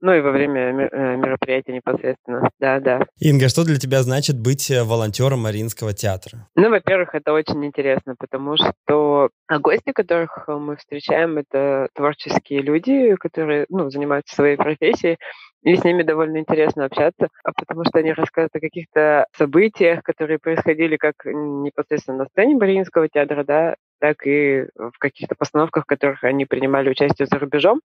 Ну 0.01 0.15
и 0.15 0.21
во 0.21 0.31
время 0.31 0.61
э, 0.71 1.17
мероприятия 1.17 1.73
непосредственно, 1.73 2.49
да, 2.61 2.79
да. 2.79 3.01
Инга, 3.19 3.49
что 3.49 3.65
для 3.65 3.79
тебя 3.79 4.03
значит 4.03 4.39
быть 4.39 4.71
э, 4.71 4.85
волонтером 4.85 5.41
Мариинского 5.41 5.93
театра? 5.93 6.47
Ну, 6.55 6.71
во-первых, 6.71 7.15
это 7.15 7.33
очень 7.33 7.65
интересно, 7.65 8.15
потому 8.17 8.57
что 8.57 9.31
гости, 9.49 9.91
которых 9.93 10.47
мы 10.47 10.77
встречаем, 10.77 11.39
это 11.39 11.89
творческие 11.95 12.63
люди, 12.63 13.17
которые 13.17 13.67
ну, 13.71 13.91
занимаются 13.91 14.37
своей 14.37 14.57
профессией, 14.57 15.19
и 15.63 15.77
с 15.77 15.85
ними 15.85 16.03
довольно 16.03 16.39
интересно 16.39 16.85
общаться, 16.85 17.29
а 17.45 17.53
потому 17.53 17.85
что 17.85 17.99
они 17.99 18.13
рассказывают 18.13 18.55
о 18.55 18.61
каких-то 18.61 19.27
событиях, 19.37 20.03
которые 20.03 20.39
происходили 20.39 20.97
как 20.97 21.15
непосредственно 21.25 22.19
на 22.19 22.25
сцене 22.27 22.57
Мариинского 22.57 23.09
театра, 23.09 23.45
да, 23.45 23.77
так 23.99 24.27
и 24.27 24.67
в 24.77 24.97
каких-то 24.99 25.35
постановках, 25.35 25.85
в 25.85 25.87
которых 25.87 26.23
они 26.23 26.47
принимали 26.47 26.91
участие 26.91 27.27
за 27.27 27.39
рубежом, 27.39 27.81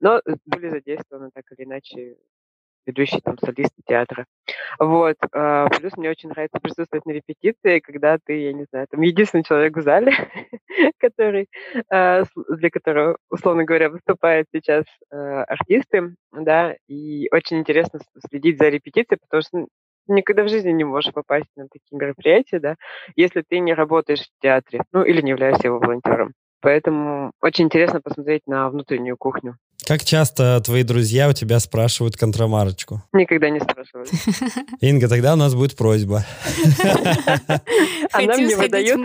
но 0.00 0.20
были 0.44 0.68
задействованы 0.68 1.30
так 1.34 1.44
или 1.56 1.66
иначе 1.66 2.16
ведущие 2.86 3.20
там 3.20 3.38
солисты 3.38 3.82
театра. 3.86 4.26
Вот. 4.78 5.16
А, 5.32 5.68
плюс 5.68 5.96
мне 5.96 6.10
очень 6.10 6.28
нравится 6.28 6.58
присутствовать 6.60 7.06
на 7.06 7.12
репетиции, 7.12 7.80
когда 7.80 8.18
ты, 8.24 8.40
я 8.40 8.52
не 8.52 8.64
знаю, 8.70 8.86
там 8.90 9.00
единственный 9.00 9.44
человек 9.44 9.76
в 9.76 9.82
зале, 9.82 10.12
который, 10.98 11.48
а, 11.90 12.24
для 12.48 12.70
которого, 12.70 13.16
условно 13.30 13.64
говоря, 13.64 13.90
выступают 13.90 14.46
сейчас 14.52 14.84
а, 15.10 15.44
артисты, 15.44 16.14
да, 16.32 16.74
и 16.88 17.28
очень 17.32 17.58
интересно 17.58 18.00
следить 18.28 18.58
за 18.58 18.68
репетицией, 18.68 19.18
потому 19.20 19.42
что 19.42 19.66
никогда 20.06 20.42
в 20.42 20.48
жизни 20.48 20.70
не 20.70 20.84
можешь 20.84 21.12
попасть 21.12 21.48
на 21.56 21.68
такие 21.68 21.98
мероприятия, 21.98 22.60
да, 22.60 22.76
если 23.16 23.42
ты 23.46 23.58
не 23.58 23.74
работаешь 23.74 24.22
в 24.22 24.42
театре, 24.42 24.82
ну, 24.92 25.02
или 25.02 25.20
не 25.20 25.30
являешься 25.30 25.68
его 25.68 25.78
волонтером. 25.78 26.32
Поэтому 26.64 27.32
очень 27.42 27.66
интересно 27.66 28.00
посмотреть 28.00 28.40
на 28.46 28.70
внутреннюю 28.70 29.18
кухню. 29.18 29.58
Как 29.86 30.02
часто 30.02 30.62
твои 30.64 30.82
друзья 30.82 31.28
у 31.28 31.34
тебя 31.34 31.60
спрашивают 31.60 32.16
контрамарочку? 32.16 33.02
Никогда 33.12 33.50
не 33.50 33.60
спрашивали. 33.60 34.08
Инга, 34.80 35.10
тогда 35.10 35.34
у 35.34 35.36
нас 35.36 35.54
будет 35.54 35.76
просьба. 35.76 36.24
Она 38.12 38.36
мне 38.38 38.56
выдает. 38.56 38.96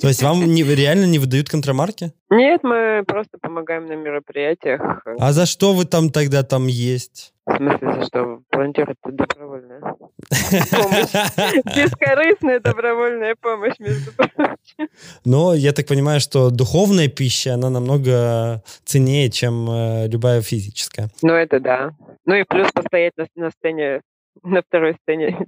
То 0.00 0.06
есть 0.06 0.22
вам 0.22 0.44
реально 0.44 1.06
не 1.06 1.18
выдают 1.18 1.48
контрамарки? 1.48 2.12
Нет, 2.30 2.60
мы 2.62 3.02
просто 3.04 3.38
помогаем 3.42 3.86
на 3.86 3.96
мероприятиях. 3.96 5.02
А 5.18 5.32
за 5.32 5.46
что 5.46 5.72
вы 5.72 5.86
там 5.86 6.10
тогда 6.10 6.44
там 6.44 6.68
есть? 6.68 7.32
В 7.50 7.56
смысле, 7.56 7.92
за 7.92 8.04
что? 8.04 8.40
Волонтер— 8.52 8.90
это 9.02 9.12
добровольная 9.12 9.80
помощь. 9.80 10.20
Бескорыстная 11.76 12.60
добровольная 12.60 13.34
помощь, 13.34 13.78
между 13.78 14.12
прочим. 14.12 14.88
Но 15.24 15.54
я 15.54 15.72
так 15.72 15.86
понимаю, 15.86 16.20
что 16.20 16.50
духовная 16.50 17.08
пища, 17.08 17.54
она 17.54 17.70
намного 17.70 18.62
ценнее, 18.84 19.30
чем 19.30 19.68
э, 19.68 20.08
любая 20.08 20.42
физическая. 20.42 21.08
Ну, 21.22 21.32
это 21.32 21.58
да. 21.60 21.90
Ну 22.24 22.34
и 22.34 22.44
плюс 22.44 22.70
постоять 22.72 23.14
на, 23.16 23.26
на 23.34 23.50
сцене, 23.50 24.02
на 24.42 24.62
второй 24.62 24.96
сцене 25.02 25.38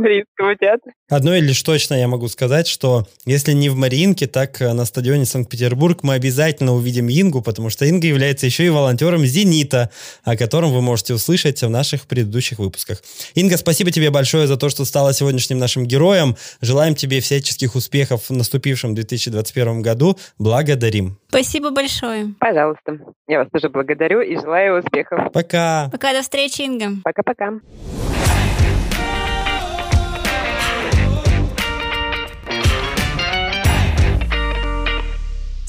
Мариинского 0.00 0.56
театра. 0.56 0.92
Одно 1.08 1.34
и 1.34 1.40
лишь 1.40 1.62
точно 1.62 1.94
я 1.94 2.08
могу 2.08 2.28
сказать, 2.28 2.66
что 2.66 3.06
если 3.26 3.52
не 3.52 3.68
в 3.68 3.76
Мариинке, 3.76 4.26
так 4.26 4.60
э, 4.60 4.72
на 4.72 4.84
стадионе 4.84 5.24
Санкт-Петербург 5.24 6.02
мы 6.02 6.14
обязательно 6.14 6.74
увидим 6.74 7.08
Ингу, 7.08 7.42
потому 7.42 7.70
что 7.70 7.84
Инга 7.84 8.06
является 8.06 8.46
еще 8.46 8.64
и 8.66 8.68
волонтером 8.68 9.24
«Зенита», 9.24 9.90
о 10.24 10.36
котором 10.36 10.72
вы 10.72 10.82
можете 10.82 11.14
услышать 11.14 11.62
в 11.62 11.68
наших 11.70 12.06
предыдущих 12.06 12.58
выпусках. 12.58 13.02
Инга, 13.34 13.56
спасибо 13.56 13.90
тебе 13.90 14.10
большое 14.10 14.46
за 14.46 14.56
то, 14.56 14.68
что 14.68 14.84
стала 14.84 15.12
сегодняшним 15.12 15.58
нашим 15.58 15.84
героем. 15.84 16.36
Желаем 16.60 16.94
тебе 16.94 17.20
всяческих 17.20 17.74
успехов 17.74 18.28
в 18.28 18.32
наступившем 18.32 18.94
2021 18.94 19.82
году. 19.82 20.18
Благодарим. 20.38 21.18
Спасибо 21.28 21.70
большое. 21.70 22.34
Пожалуйста. 22.38 22.98
Я 23.28 23.40
вас 23.40 23.48
тоже 23.52 23.68
благодарю 23.68 24.20
и 24.20 24.36
желаю 24.36 24.80
успехов. 24.80 25.32
Пока. 25.32 25.88
Пока, 25.92 26.12
до 26.12 26.22
встречи, 26.22 26.62
Инга. 26.62 26.92
Пока-пока. 27.04 27.60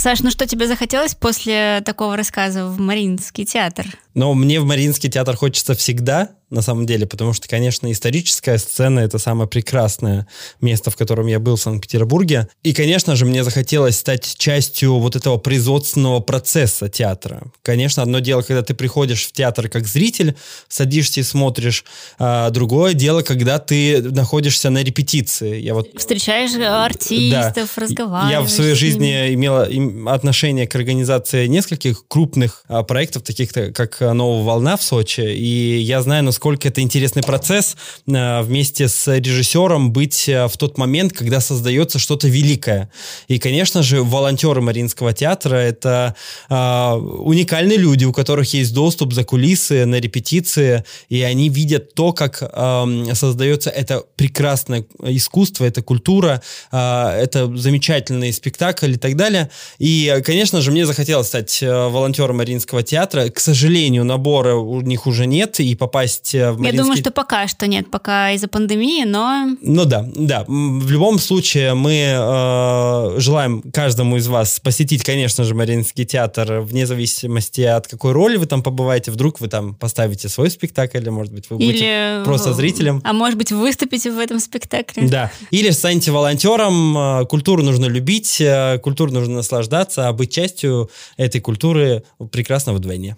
Саш, 0.01 0.21
ну 0.21 0.31
что 0.31 0.47
тебе 0.47 0.65
захотелось 0.65 1.13
после 1.13 1.83
такого 1.85 2.17
рассказа 2.17 2.65
в 2.65 2.79
Мариинский 2.79 3.45
театр? 3.45 3.85
Но 4.15 4.33
мне 4.33 4.59
в 4.59 4.65
Мариинский 4.65 5.11
театр 5.11 5.35
хочется 5.35 5.75
всегда, 5.75 6.29
на 6.51 6.61
самом 6.61 6.85
деле, 6.85 7.07
потому 7.07 7.33
что, 7.33 7.47
конечно, 7.47 7.89
историческая 7.91 8.57
сцена— 8.57 8.99
это 9.01 9.17
самое 9.17 9.47
прекрасное 9.47 10.27
место, 10.59 10.91
в 10.91 10.97
котором 10.97 11.27
я 11.27 11.39
был 11.39 11.55
в 11.55 11.61
Санкт-Петербурге. 11.61 12.49
И, 12.61 12.73
конечно 12.73 13.15
же, 13.15 13.25
мне 13.25 13.43
захотелось 13.43 13.97
стать 13.97 14.35
частью 14.37 14.99
вот 14.99 15.15
этого 15.15 15.37
производственного 15.37 16.19
процесса 16.19 16.89
театра. 16.89 17.43
Конечно, 17.63 18.03
одно 18.03 18.19
дело, 18.19 18.41
когда 18.41 18.63
ты 18.63 18.73
приходишь 18.73 19.25
в 19.25 19.31
театр 19.31 19.69
как 19.69 19.87
зритель, 19.87 20.35
садишься 20.67 21.21
и 21.21 21.23
смотришь, 21.23 21.85
а 22.19 22.49
другое 22.49 22.93
дело, 22.93 23.21
когда 23.21 23.57
ты 23.57 24.01
находишься 24.01 24.69
на 24.69 24.83
репетиции. 24.83 25.57
Я 25.59 25.73
вот... 25.73 25.89
Встречаешь 25.97 26.51
артистов, 26.55 27.71
да. 27.75 27.81
разговариваешь. 27.81 28.31
Я 28.31 28.41
в 28.41 28.49
своей 28.49 28.75
жизни 28.75 29.33
имела 29.33 29.69
отношение 30.13 30.67
к 30.67 30.75
организации 30.75 31.47
нескольких 31.47 32.05
крупных 32.09 32.63
а, 32.67 32.83
проектов, 32.83 33.23
таких 33.23 33.53
как 33.53 34.01
«Новая 34.01 34.43
волна» 34.43 34.75
в 34.75 34.83
Сочи, 34.83 35.21
и 35.21 35.77
я 35.79 36.01
знаю, 36.01 36.25
насколько 36.25 36.40
это 36.45 36.81
интересный 36.81 37.23
процесс 37.23 37.75
а, 38.11 38.41
вместе 38.41 38.87
с 38.87 39.07
режиссером 39.07 39.91
быть 39.91 40.27
а, 40.29 40.47
в 40.47 40.57
тот 40.57 40.77
момент, 40.77 41.13
когда 41.13 41.39
создается 41.39 41.99
что-то 41.99 42.27
великое. 42.27 42.91
И, 43.27 43.39
конечно 43.39 43.83
же, 43.83 44.03
волонтеры 44.03 44.61
Мариинского 44.61 45.13
театра— 45.13 45.55
это 45.57 46.15
э, 46.49 46.53
уникальные 46.53 47.77
люди, 47.77 48.05
у 48.05 48.13
которых 48.13 48.53
есть 48.53 48.73
доступ 48.73 49.13
за 49.13 49.23
кулисы 49.23 49.85
на 49.85 49.95
репетиции, 49.99 50.83
и 51.09 51.21
они 51.21 51.49
видят 51.49 51.93
то, 51.93 52.13
как 52.13 52.41
э, 52.41 53.13
создается 53.13 53.69
это 53.69 54.03
прекрасное 54.15 54.85
искусство, 55.03 55.65
это 55.65 55.81
культура, 55.81 56.41
э, 56.71 56.77
это 56.77 57.55
замечательный 57.57 58.33
спектакль 58.33 58.91
и 58.91 58.97
так 58.97 59.15
далее. 59.15 59.49
И, 59.79 60.21
конечно 60.25 60.61
же, 60.61 60.71
мне 60.71 60.85
захотелось 60.85 61.27
стать 61.27 61.61
волонтером 61.61 62.37
Мариинского 62.37 62.83
театра. 62.83 63.29
К 63.29 63.39
сожалению, 63.39 64.03
набора 64.05 64.55
у 64.55 64.81
них 64.81 65.07
уже 65.07 65.25
нет, 65.25 65.59
и 65.59 65.75
попасть 65.75 66.30
есть 66.31 66.35
э, 66.35 66.51
в 66.51 66.59
Мариинский... 66.59 66.77
Я 66.77 66.83
думаю, 66.83 66.97
что 66.97 67.11
пока 67.11 67.47
что 67.47 67.67
нет, 67.67 67.89
пока 67.89 68.31
из-за 68.31 68.47
пандемии, 68.47 69.03
но... 69.05 69.55
Ну 69.61 69.85
да, 69.85 70.05
да. 70.15 70.45
В 70.47 70.89
любом 70.89 71.19
случае 71.19 71.73
мы 71.73 72.15
э, 72.15 73.19
желаем 73.19 73.61
каждому 73.73 74.17
из 74.17 74.27
вас 74.27 74.59
посетить, 74.59 75.03
конечно 75.03 75.43
же, 75.43 75.55
Мариинский 75.55 76.05
театр, 76.05 76.61
вне 76.61 76.85
зависимости 76.85 77.61
от 77.61 77.87
какой 77.87 78.11
роли 78.11 78.37
вы 78.37 78.45
там 78.45 78.63
побываете. 78.63 79.11
Вдруг 79.11 79.39
вы 79.39 79.47
там 79.47 79.75
поставите 79.75 80.29
свой 80.29 80.49
спектакль, 80.49 80.97
или, 80.97 81.09
может 81.09 81.33
быть, 81.33 81.49
вы 81.49 81.57
будете 81.57 82.17
или... 82.17 82.23
просто 82.23 82.53
зрителем. 82.53 83.01
А 83.03 83.13
может 83.13 83.37
быть, 83.37 83.51
выступите 83.51 84.11
в 84.11 84.19
этом 84.19 84.39
спектакле. 84.39 85.07
Да. 85.07 85.31
Или 85.51 85.69
станете 85.71 86.11
волонтером. 86.11 86.97
Э, 86.97 87.25
культуру 87.25 87.63
нужно 87.63 87.85
любить, 87.85 88.39
э, 88.39 88.79
культуру 88.79 89.11
нужно 89.11 89.35
наслаждаться, 89.35 90.07
а 90.07 90.13
быть 90.13 90.31
частью 90.31 90.89
этой 91.17 91.41
культуры 91.41 92.03
прекрасно 92.31 92.73
вдвойне. 92.73 93.17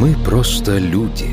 Мы 0.00 0.14
просто 0.14 0.78
люди, 0.78 1.28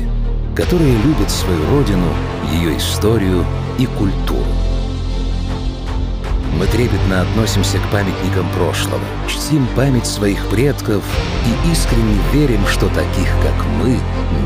которые 0.56 0.96
любят 1.02 1.30
свою 1.30 1.64
родину, 1.70 2.08
ее 2.52 2.76
историю 2.76 3.44
и 3.78 3.86
культуру. 3.86 4.42
Мы 6.58 6.66
трепетно 6.66 7.20
относимся 7.20 7.78
к 7.78 7.92
памятникам 7.92 8.50
прошлого, 8.50 9.04
чтим 9.28 9.68
память 9.76 10.06
своих 10.06 10.44
предков 10.48 11.04
и 11.46 11.70
искренне 11.70 12.18
верим, 12.32 12.66
что 12.66 12.88
таких, 12.88 13.28
как 13.40 13.54
мы, 13.78 14.00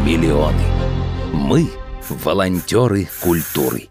миллионы. 0.05 0.65
Мы– 1.33 1.71
волонтеры 2.11 3.09
культуры. 3.23 3.89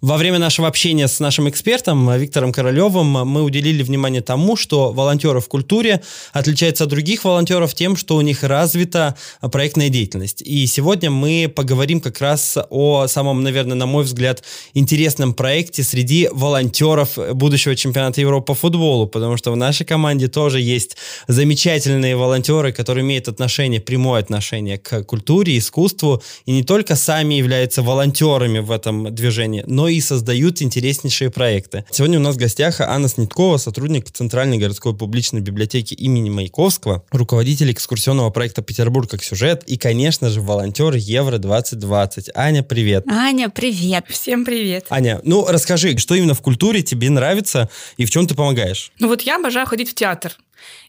Во 0.00 0.16
время 0.16 0.38
нашего 0.38 0.68
общения 0.68 1.08
с 1.08 1.18
нашим 1.18 1.48
экспертом 1.48 2.08
Виктором 2.16 2.52
Королевым 2.52 3.08
мы 3.08 3.42
уделили 3.42 3.82
внимание 3.82 4.22
тому, 4.22 4.54
что 4.54 4.92
волонтеры 4.92 5.40
в 5.40 5.48
культуре 5.48 6.00
отличаются 6.32 6.84
от 6.84 6.90
других 6.90 7.24
волонтеров 7.24 7.74
тем, 7.74 7.96
что 7.96 8.14
у 8.14 8.20
них 8.20 8.44
развита 8.44 9.16
проектная 9.40 9.88
деятельность. 9.88 10.40
И 10.40 10.64
сегодня 10.68 11.10
мы 11.10 11.52
поговорим 11.52 12.00
как 12.00 12.20
раз 12.20 12.56
о 12.70 13.08
самом, 13.08 13.42
наверное, 13.42 13.74
на 13.74 13.86
мой 13.86 14.04
взгляд, 14.04 14.44
интересном 14.72 15.34
проекте 15.34 15.82
среди 15.82 16.28
волонтеров 16.30 17.18
будущего 17.32 17.74
чемпионата 17.74 18.20
Европы 18.20 18.46
по 18.46 18.54
футболу, 18.54 19.08
потому 19.08 19.36
что 19.36 19.50
в 19.50 19.56
нашей 19.56 19.84
команде 19.84 20.28
тоже 20.28 20.60
есть 20.60 20.96
замечательные 21.26 22.14
волонтеры, 22.14 22.70
которые 22.70 23.02
имеют 23.02 23.26
отношение, 23.26 23.80
прямое 23.80 24.20
отношение 24.20 24.78
к 24.78 25.02
культуре, 25.02 25.58
искусству, 25.58 26.22
и 26.46 26.52
не 26.52 26.62
только 26.62 26.94
сами 26.94 27.34
являются 27.34 27.82
волонтерами 27.82 28.60
в 28.60 28.70
этом 28.70 29.12
движении, 29.12 29.64
но 29.66 29.87
и 29.88 30.00
создают 30.00 30.62
интереснейшие 30.62 31.30
проекты. 31.30 31.84
Сегодня 31.90 32.18
у 32.18 32.22
нас 32.22 32.36
в 32.36 32.38
гостях 32.38 32.80
Анна 32.80 33.08
Сниткова, 33.08 33.56
сотрудник 33.56 34.10
Центральной 34.10 34.58
городской 34.58 34.96
публичной 34.96 35.40
библиотеки 35.40 35.94
имени 35.94 36.30
Маяковского, 36.30 37.04
руководитель 37.10 37.72
экскурсионного 37.72 38.30
проекта 38.30 38.62
«Петербург 38.62 39.10
как 39.10 39.22
сюжет» 39.22 39.64
и, 39.66 39.76
конечно 39.76 40.30
же, 40.30 40.40
волонтер 40.40 40.94
Евро-2020. 40.94 42.30
Аня, 42.34 42.62
привет. 42.62 43.04
Аня, 43.08 43.48
привет. 43.48 44.04
Всем 44.08 44.44
привет. 44.44 44.86
Аня, 44.90 45.20
ну 45.24 45.46
расскажи, 45.46 45.96
что 45.98 46.14
именно 46.14 46.34
в 46.34 46.42
культуре 46.42 46.82
тебе 46.82 47.10
нравится 47.10 47.68
и 47.96 48.04
в 48.04 48.10
чем 48.10 48.26
ты 48.26 48.34
помогаешь? 48.34 48.92
Ну 48.98 49.08
вот 49.08 49.22
я 49.22 49.36
обожаю 49.36 49.66
ходить 49.66 49.90
в 49.90 49.94
театр. 49.94 50.36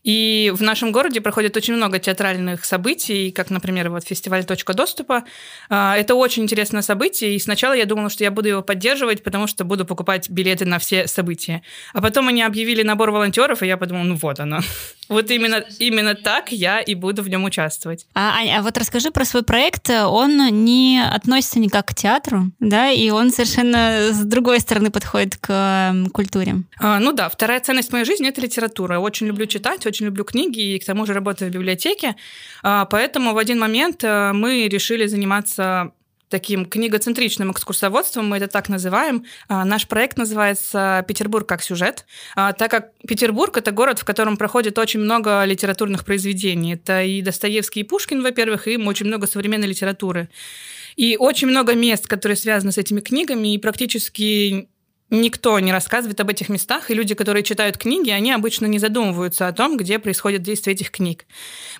И 0.03 0.51
в 0.55 0.62
нашем 0.62 0.91
городе 0.91 1.21
проходит 1.21 1.58
очень 1.58 1.75
много 1.75 1.99
театральных 1.99 2.65
событий, 2.65 3.32
как, 3.32 3.49
например, 3.49 3.89
вот 3.89 4.05
фестиваль 4.05 4.45
«Точка 4.45 4.73
доступа». 4.73 5.23
А, 5.69 5.97
это 5.97 6.15
очень 6.15 6.43
интересное 6.43 6.82
событие, 6.82 7.36
и 7.36 7.39
сначала 7.39 7.73
я 7.73 7.86
думала, 7.86 8.10
что 8.10 8.23
я 8.23 8.32
буду 8.32 8.49
его 8.49 8.62
поддерживать, 8.62 9.23
потому 9.23 9.47
что 9.47 9.63
буду 9.65 9.86
покупать 9.86 10.29
билеты 10.29 10.65
на 10.65 10.79
все 10.79 11.08
события. 11.08 11.62
А 11.93 12.01
потом 12.01 12.27
они 12.27 12.43
объявили 12.43 12.84
набор 12.84 13.12
волонтеров, 13.12 13.63
и 13.63 13.67
я 13.67 13.77
подумала, 13.77 14.03
ну 14.03 14.15
вот 14.15 14.39
оно. 14.39 14.62
Вот 15.10 15.32
именно, 15.32 15.63
именно 15.80 16.13
так 16.13 16.52
я 16.52 16.80
и 16.80 16.93
буду 16.95 17.24
в 17.24 17.30
нем 17.30 17.43
участвовать. 17.43 18.06
А, 18.13 18.39
а 18.58 18.62
вот 18.62 18.78
расскажи 18.78 19.12
про 19.12 19.26
свой 19.26 19.43
проект. 19.43 19.89
Он 19.89 20.63
не 20.63 21.04
относится 21.04 21.60
никак 21.60 21.88
к 21.88 21.95
театру, 21.95 22.52
да, 22.60 22.91
и 22.91 23.10
он 23.10 23.32
совершенно 23.32 24.12
с 24.12 24.24
другой 24.24 24.60
стороны 24.60 24.91
подходит 24.91 25.36
к 25.38 25.93
культуре. 26.13 26.58
А, 26.80 27.00
ну 27.00 27.12
да, 27.12 27.28
вторая 27.28 27.60
ценность 27.60 27.91
моей 27.91 28.06
жизни– 28.06 28.30
это 28.30 28.41
литература. 28.41 28.95
Я 28.95 29.02
очень 29.02 29.28
люблю 29.28 29.48
читать, 29.48 29.86
очень 29.86 30.06
люблю 30.06 30.24
книги, 30.24 30.76
и 30.76 30.80
к 30.80 30.86
тому 30.86 31.06
же 31.06 31.13
работаю 31.13 31.50
в 31.50 31.54
библиотеке. 31.54 32.15
А, 32.62 32.86
поэтому 32.86 33.34
в 33.34 33.38
один 33.38 33.60
момент 33.60 34.04
э, 34.04 34.32
мы 34.34 34.67
решили 34.67 35.08
заниматься 35.08 35.91
таким 36.30 36.65
книгоцентричным 36.65 37.52
экскурсоводством, 37.52 38.28
мы 38.28 38.38
это 38.38 38.48
так 38.48 38.70
называем. 38.70 39.26
А, 39.48 39.65
наш 39.65 39.88
проект 39.88 40.18
называется 40.18 41.04
«Петербург 41.08 41.48
как 41.48 41.62
сюжет», 41.62 42.06
а, 42.36 42.54
так 42.54 42.72
как 42.72 42.92
Петербург— 43.08 43.58
это 43.58 43.72
город, 43.72 44.00
в 44.00 44.06
котором 44.06 44.38
проходит 44.38 44.78
очень 44.78 45.00
много 45.00 45.44
литературных 45.46 46.06
произведений. 46.06 46.74
Это 46.76 47.04
и 47.04 47.22
Достоевский, 47.22 47.82
и 47.82 47.84
Пушкин, 47.84 48.22
во-первых, 48.22 48.68
и 48.68 48.78
очень 48.78 49.08
много 49.08 49.28
современной 49.28 49.68
литературы. 49.68 50.30
И 50.96 51.18
очень 51.18 51.48
много 51.48 51.76
мест, 51.76 52.08
которые 52.08 52.36
связаны 52.36 52.72
с 52.72 52.78
этими 52.78 53.00
книгами, 53.00 53.54
и 53.54 53.58
практически 53.58 54.68
никто 55.10 55.60
не 55.60 55.72
рассказывает 55.72 56.19
об 56.19 56.30
этих 56.30 56.50
местах, 56.50 56.91
и 56.91 56.93
люди, 56.93 57.15
которые 57.15 57.43
читают 57.43 57.78
книги, 57.78 58.10
они 58.10 58.32
обычно 58.32 58.65
не 58.65 58.80
задумываются 58.80 59.48
о 59.48 59.54
том, 59.54 59.78
где 59.78 60.00
происходит 60.00 60.41
действие 60.43 60.76
этих 60.76 60.91
книг. 60.91 61.26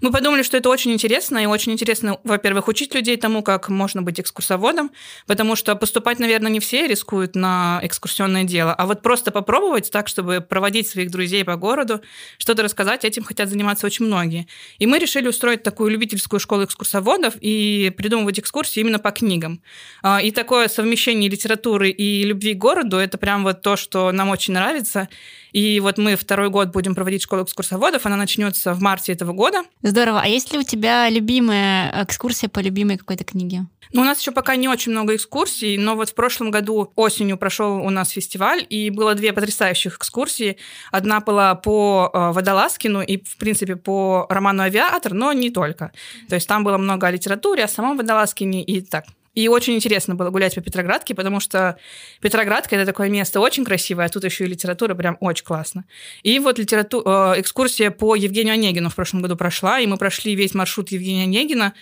Мы 0.02 0.12
подумали, 0.12 0.44
что 0.44 0.58
это 0.58 0.70
очень 0.70 0.92
интересно, 0.92 1.38
и 1.38 1.46
очень 1.46 1.74
интересно, 1.74 2.20
во-первых, 2.24 2.68
учить 2.68 2.96
людей 2.96 3.18
тому, 3.18 3.44
как 3.44 3.70
можно 3.70 4.02
быть 4.02 4.20
экскурсоводом, 4.20 4.92
потому 5.28 5.56
что 5.56 5.76
поступать, 5.76 6.20
наверное, 6.20 6.52
не 6.52 6.60
все 6.60 6.88
рискуют 6.88 7.36
на 7.36 7.80
экскурсионное 7.84 8.46
дело, 8.46 8.74
а 8.74 8.86
вот 8.86 9.02
просто 9.02 9.32
попробовать 9.32 9.92
так, 9.92 10.08
чтобы 10.08 10.42
проводить 10.42 10.88
своих 10.88 11.12
друзей 11.12 11.44
по 11.44 11.56
городу, 11.56 12.02
что-то 12.38 12.64
рассказать, 12.64 13.06
этим 13.06 13.24
хотят 13.24 13.50
заниматься 13.50 13.86
очень 13.86 14.06
многие. 14.06 14.48
И 14.80 14.88
мы 14.88 14.98
решили 14.98 15.28
устроить 15.28 15.62
такую 15.62 15.92
любительскую 15.92 16.40
школу 16.40 16.64
экскурсоводов 16.64 17.36
и 17.40 17.94
придумывать 17.96 18.40
экскурсии 18.40 18.80
именно 18.80 19.00
по 19.00 19.12
книгам. 19.12 19.62
А, 20.02 20.22
и 20.22 20.32
такое 20.32 20.68
совмещение 20.68 21.30
литературы 21.30 21.90
и 21.90 22.24
любви 22.24 22.54
к 22.54 22.58
городу– 22.58 22.98
это 22.98 23.19
прям 23.20 23.44
вот 23.44 23.62
то, 23.62 23.76
что 23.76 24.12
нам 24.12 24.30
очень 24.30 24.54
нравится. 24.54 25.10
И 25.52 25.80
вот 25.80 25.98
мы 25.98 26.16
второй 26.16 26.50
год 26.50 26.70
будем 26.70 26.96
проводить 26.96 27.24
школу 27.24 27.44
экскурсоводов, 27.44 28.06
она 28.06 28.16
начнется 28.16 28.74
в 28.74 28.82
марте 28.82 29.14
этого 29.14 29.34
года. 29.34 29.64
Здорово. 29.82 30.22
А 30.22 30.28
есть 30.28 30.54
ли 30.54 30.60
у 30.60 30.64
тебя 30.64 31.10
любимая 31.10 32.04
экскурсия 32.04 32.50
по 32.50 32.60
любимой 32.60 32.98
какой-то 32.98 33.24
книге? 33.24 33.66
Ну, 33.92 34.02
у 34.02 34.06
нас 34.06 34.20
еще 34.20 34.32
пока 34.32 34.56
не 34.56 34.68
очень 34.68 34.92
много 34.92 35.16
экскурсий, 35.16 35.78
но 35.78 35.96
вот 35.96 36.10
в 36.10 36.14
прошлом 36.14 36.52
году 36.52 36.92
осенью 36.96 37.38
прошел 37.38 37.78
у 37.78 37.90
нас 37.90 38.10
фестиваль, 38.10 38.64
и 38.70 38.92
было 38.92 39.16
две 39.16 39.34
потрясающих 39.34 39.98
экскурсии. 39.98 40.58
Одна 40.92 41.22
была 41.22 41.56
по 41.56 42.12
э, 42.14 42.32
Водолазкину 42.32 43.02
и, 43.02 43.18
в 43.24 43.38
принципе, 43.38 43.76
по 43.76 44.28
роману 44.30 44.62
«Авиатор», 44.62 45.14
но 45.14 45.34
не 45.34 45.50
только. 45.50 45.92
То 46.28 46.36
есть 46.36 46.48
там 46.48 46.64
было 46.64 46.78
много 46.78 47.08
о 47.08 47.12
литературе, 47.12 47.64
о 47.64 47.68
самом 47.68 47.98
Водолазкине 47.98 48.64
и 48.64 48.82
так. 48.82 49.06
И 49.36 49.48
очень 49.48 49.76
интересно 49.76 50.16
было 50.16 50.30
гулять 50.30 50.56
по 50.56 50.62
Петроградке, 50.62 51.14
потому 51.16 51.40
что 51.40 51.78
Петроградка– 52.22 52.76
это 52.78 52.86
такое 52.86 53.10
место 53.10 53.40
очень 53.40 53.64
красивое, 53.64 54.06
а 54.06 54.10
тут 54.10 54.24
еще 54.24 54.46
и 54.46 54.48
литература 54.48 54.96
прям 54.96 55.18
очень 55.20 55.46
классно. 55.46 55.86
И 56.24 56.40
вот 56.40 56.60
литерату... 56.60 57.04
Э, 57.06 57.34
экскурсия 57.38 57.92
по 57.92 58.16
Евгению 58.16 58.54
Онегину 58.54 58.90
в 58.90 58.96
прошлом 58.96 59.22
году 59.22 59.36
прошла, 59.36 59.80
и 59.80 59.88
мы 59.88 59.98
прошли 59.98 60.36
весь 60.36 60.54
маршрут 60.54 60.90
Евгения 60.92 61.24
Онегина. 61.24 61.74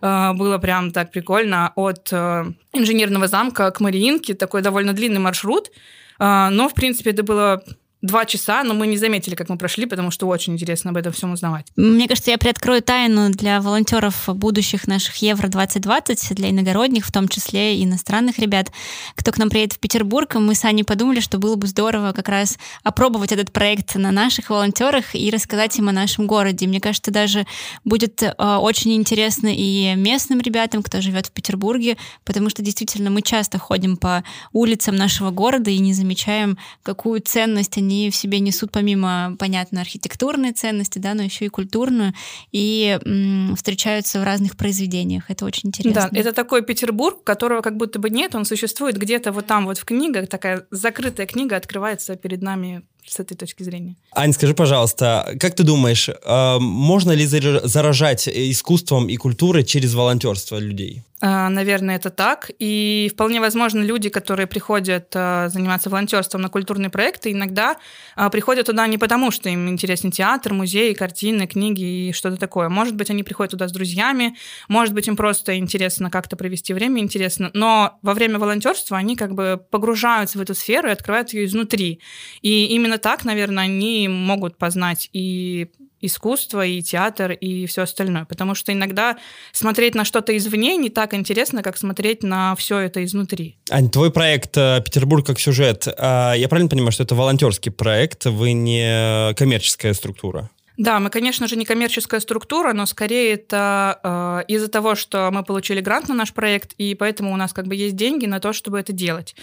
Э, 0.00 0.32
было 0.32 0.58
прям 0.58 0.90
так 0.92 1.10
прикольно 1.10 1.72
от 1.76 2.08
э, 2.12 2.44
инженерного 2.72 3.28
замка 3.28 3.70
к 3.70 3.80
Мариинке, 3.80 4.34
такой 4.34 4.62
довольно 4.62 4.92
длинный 4.92 5.20
маршрут. 5.20 5.70
Но, 6.16 6.68
в 6.68 6.74
принципе, 6.74 7.10
это 7.10 7.24
было 7.24 7.64
два 8.04 8.26
часа, 8.26 8.62
но 8.64 8.74
мы 8.74 8.86
не 8.86 8.98
заметили, 8.98 9.34
как 9.34 9.48
мы 9.48 9.56
прошли, 9.56 9.86
потому 9.86 10.10
что 10.10 10.26
очень 10.26 10.52
интересно 10.52 10.90
об 10.90 10.98
этом 10.98 11.10
всем 11.12 11.32
узнавать. 11.32 11.66
Мне 11.74 12.06
кажется, 12.06 12.30
я 12.30 12.38
приоткрою 12.38 12.82
тайну 12.82 13.30
для 13.30 13.62
волонтеров 13.62 14.28
будущих 14.28 14.86
наших 14.86 15.16
Евро-2020, 15.16 16.34
для 16.34 16.50
иногородних, 16.50 17.06
в 17.06 17.12
том 17.12 17.28
числе 17.28 17.82
иностранных 17.82 18.38
ребят, 18.38 18.70
кто 19.14 19.32
к 19.32 19.38
нам 19.38 19.48
приедет 19.48 19.72
в 19.72 19.78
Петербург. 19.78 20.34
Мы 20.34 20.54
с 20.54 20.66
Аней 20.66 20.84
подумали, 20.84 21.20
что 21.20 21.38
было 21.38 21.56
бы 21.56 21.66
здорово 21.66 22.12
как 22.12 22.28
раз 22.28 22.58
опробовать 22.82 23.32
этот 23.32 23.52
проект 23.52 23.94
на 23.94 24.10
наших 24.10 24.50
волонтерах 24.50 25.14
и 25.14 25.30
рассказать 25.30 25.78
им 25.78 25.88
о 25.88 25.92
нашем 25.92 26.26
городе. 26.26 26.66
Мне 26.66 26.80
кажется, 26.80 27.10
даже 27.10 27.46
будет 27.84 28.22
э, 28.22 28.32
очень 28.36 28.92
интересно 28.92 29.48
и 29.50 29.94
местным 29.96 30.42
ребятам, 30.42 30.82
кто 30.82 31.00
живет 31.00 31.28
в 31.28 31.30
Петербурге, 31.30 31.96
потому 32.24 32.50
что 32.50 32.60
действительно 32.60 33.08
мы 33.08 33.22
часто 33.22 33.58
ходим 33.58 33.96
по 33.96 34.24
улицам 34.52 34.94
нашего 34.94 35.30
города 35.30 35.70
и 35.70 35.78
не 35.78 35.94
замечаем, 35.94 36.58
какую 36.82 37.22
ценность 37.22 37.78
они 37.78 37.93
они 37.94 38.10
в 38.10 38.16
себе 38.16 38.40
несут 38.40 38.72
помимо, 38.72 39.36
понятно, 39.38 39.80
архитектурной 39.80 40.52
ценности, 40.52 40.98
да, 40.98 41.14
но 41.14 41.22
еще 41.22 41.46
и 41.46 41.48
культурную, 41.48 42.12
и 42.52 42.98
м, 43.04 43.54
встречаются 43.56 44.20
в 44.20 44.24
разных 44.24 44.56
произведениях. 44.56 45.30
Это 45.30 45.44
очень 45.44 45.68
интересно. 45.68 46.08
Да, 46.10 46.18
это 46.18 46.32
такой 46.32 46.62
Петербург, 46.62 47.22
которого 47.24 47.60
как 47.62 47.76
будто 47.76 47.98
бы 47.98 48.10
нет, 48.10 48.34
он 48.34 48.44
существует 48.44 48.96
где-то 48.96 49.32
вот 49.32 49.46
там 49.46 49.66
вот 49.66 49.78
в 49.78 49.84
книгах, 49.84 50.28
такая 50.28 50.66
закрытая 50.70 51.26
книга 51.26 51.56
открывается 51.56 52.16
перед 52.16 52.42
нами 52.42 52.82
с 53.06 53.20
этой 53.20 53.36
точки 53.36 53.62
зрения. 53.62 53.96
Ань, 54.12 54.32
скажи, 54.32 54.54
пожалуйста, 54.54 55.36
как 55.40 55.54
ты 55.54 55.62
думаешь, 55.62 56.08
э, 56.08 56.58
можно 56.58 57.12
ли 57.12 57.26
заражать 57.26 58.28
искусством 58.28 59.08
и 59.08 59.16
культурой 59.16 59.64
через 59.64 59.94
волонтерство 59.94 60.58
людей? 60.58 61.02
А, 61.26 61.48
наверное, 61.48 61.96
это 61.96 62.10
так. 62.10 62.50
И 62.58 63.10
вполне 63.10 63.40
возможно, 63.40 63.80
люди, 63.80 64.10
которые 64.10 64.46
приходят 64.46 65.10
а, 65.14 65.48
заниматься 65.48 65.88
волонтерством 65.88 66.42
на 66.42 66.50
культурные 66.50 66.90
проекты, 66.90 67.32
иногда 67.32 67.76
а, 68.14 68.28
приходят 68.28 68.66
туда 68.66 68.86
не 68.86 68.98
потому, 68.98 69.30
что 69.30 69.48
им 69.48 69.66
интересен 69.70 70.10
театр, 70.10 70.52
музей, 70.52 70.94
картины, 70.94 71.46
книги 71.46 72.08
и 72.08 72.12
что-то 72.12 72.36
такое. 72.36 72.68
Может 72.68 72.94
быть, 72.94 73.08
они 73.08 73.22
приходят 73.22 73.52
туда 73.52 73.68
с 73.68 73.72
друзьями, 73.72 74.36
может 74.68 74.92
быть, 74.92 75.08
им 75.08 75.16
просто 75.16 75.56
интересно 75.56 76.10
как-то 76.10 76.36
провести 76.36 76.74
время, 76.74 77.00
интересно. 77.00 77.50
Но 77.54 77.98
во 78.02 78.12
время 78.12 78.38
волонтерства 78.38 78.98
они 78.98 79.16
как 79.16 79.34
бы 79.34 79.58
погружаются 79.70 80.36
в 80.36 80.42
эту 80.42 80.54
сферу 80.54 80.88
и 80.88 80.92
открывают 80.92 81.32
ее 81.32 81.46
изнутри. 81.46 82.00
И 82.42 82.66
именно 82.66 82.93
так, 82.98 83.24
наверное, 83.24 83.64
они 83.64 84.08
могут 84.08 84.56
познать 84.56 85.08
и 85.12 85.68
искусство, 86.00 86.64
и 86.64 86.82
театр, 86.82 87.32
и 87.32 87.66
все 87.66 87.82
остальное. 87.82 88.24
Потому 88.24 88.54
что 88.54 88.72
иногда 88.72 89.16
смотреть 89.52 89.94
на 89.94 90.04
что-то 90.04 90.36
извне 90.36 90.76
не 90.76 90.90
так 90.90 91.14
интересно, 91.14 91.62
как 91.62 91.76
смотреть 91.76 92.22
на 92.22 92.54
все 92.56 92.78
это 92.78 93.04
изнутри. 93.04 93.56
Ань, 93.70 93.90
твой 93.90 94.10
проект 94.10 94.56
э, 94.56 94.82
«Петербург 94.84 95.26
как 95.26 95.40
сюжет», 95.40 95.88
а, 95.96 96.34
я 96.34 96.48
правильно 96.48 96.68
понимаю, 96.68 96.92
что 96.92 97.02
это 97.02 97.14
волонтерский 97.14 97.72
проект, 97.72 98.26
вы 98.26 98.52
не 98.52 99.34
коммерческая 99.34 99.94
структура? 99.94 100.50
Да, 100.76 100.98
мы, 100.98 101.08
конечно 101.08 101.46
же, 101.46 101.56
не 101.56 101.64
коммерческая 101.64 102.20
структура, 102.20 102.72
но 102.72 102.84
скорее 102.86 103.34
это 103.34 104.00
э, 104.02 104.52
из-за 104.52 104.68
того, 104.68 104.96
что 104.96 105.30
мы 105.30 105.44
получили 105.44 105.80
грант 105.80 106.08
на 106.08 106.14
наш 106.14 106.32
проект, 106.32 106.72
и 106.78 106.96
поэтому 106.96 107.32
у 107.32 107.36
нас 107.36 107.52
как 107.52 107.68
бы 107.68 107.76
есть 107.76 107.94
деньги 107.94 108.26
на 108.26 108.40
то, 108.40 108.52
чтобы 108.52 108.80
это 108.80 108.92
делать. 108.92 109.36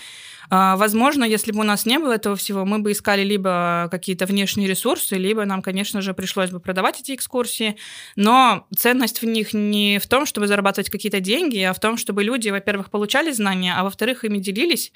Э, 0.51 0.75
возможно, 0.75 1.23
если 1.23 1.51
бы 1.51 1.61
у 1.61 1.63
нас 1.63 1.85
не 1.85 1.97
было 1.97 2.13
этого 2.13 2.35
всего, 2.35 2.65
мы 2.65 2.79
бы 2.79 2.91
искали 2.91 3.23
либо 3.23 3.87
какие-то 3.89 4.25
внешние 4.25 4.67
ресурсы, 4.67 5.15
либо 5.15 5.45
нам, 5.45 5.61
конечно 5.61 6.01
же, 6.01 6.13
пришлось 6.13 6.51
бы 6.51 6.59
продавать 6.59 6.99
эти 6.99 7.15
экскурсии, 7.15 7.77
но 8.15 8.67
ценность 8.75 9.21
в 9.21 9.25
них 9.25 9.53
не 9.53 9.99
в 9.99 10.07
том, 10.07 10.25
чтобы 10.25 10.47
зарабатывать 10.47 10.89
какие-то 10.89 11.19
деньги, 11.19 11.59
а 11.59 11.73
в 11.73 11.79
том, 11.79 11.97
чтобы 11.97 12.23
люди, 12.23 12.49
во-первых, 12.49 12.89
получали 12.91 13.31
знания, 13.31 13.73
а 13.75 13.83
во-вторых, 13.83 14.25
ими 14.25 14.39
делились. 14.39 14.91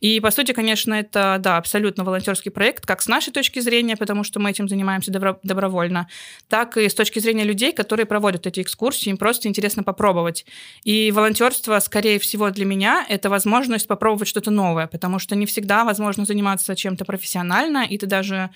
И, 0.00 0.20
по 0.20 0.30
сути, 0.30 0.52
конечно, 0.52 0.94
это, 0.94 1.38
да, 1.40 1.56
абсолютно 1.56 2.04
волонтерский 2.04 2.50
проект, 2.50 2.86
как 2.86 3.02
с 3.02 3.08
нашей 3.08 3.32
точки 3.32 3.60
зрения, 3.60 3.96
потому 3.96 4.24
что 4.24 4.40
мы 4.40 4.50
этим 4.50 4.68
занимаемся 4.68 5.10
добровольно, 5.10 5.40
довольно, 5.42 6.08
так 6.48 6.76
и 6.76 6.88
с 6.88 6.94
точки 6.94 7.18
зрения 7.18 7.44
людей, 7.44 7.72
которые 7.72 8.06
проводят 8.06 8.46
эти 8.46 8.60
экскурсии, 8.60 9.10
им 9.10 9.16
просто 9.16 9.48
интересно 9.48 9.82
попробовать. 9.82 10.44
И 10.84 11.10
волонтерство, 11.10 11.78
скорее 11.80 12.18
всего, 12.18 12.50
для 12.50 12.64
меня 12.64 13.04
это 13.08 13.28
возможность 13.30 13.86
попробовать 13.86 14.28
что-то 14.28 14.50
новое, 14.50 14.86
потому 14.98 15.20
что 15.20 15.36
не 15.36 15.46
всегда 15.46 15.84
возможно 15.84 16.24
заниматься 16.24 16.74
чем-то 16.74 17.04
профессионально, 17.04 17.86
и 17.86 17.96
ты 17.96 18.06
даже 18.06 18.50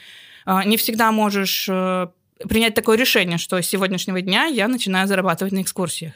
а, 0.45 0.65
не 0.65 0.77
всегда 0.77 1.13
можешь 1.13 1.69
э, 1.71 2.09
принять 2.49 2.75
такое 2.75 2.99
решение, 2.99 3.39
что 3.39 3.63
с 3.63 3.67
сегодняшнего 3.67 4.21
дня 4.21 4.47
я 4.47 4.67
начинаю 4.67 5.07
зарабатывать 5.07 5.53
на 5.53 5.63
экскурсиях. 5.63 6.15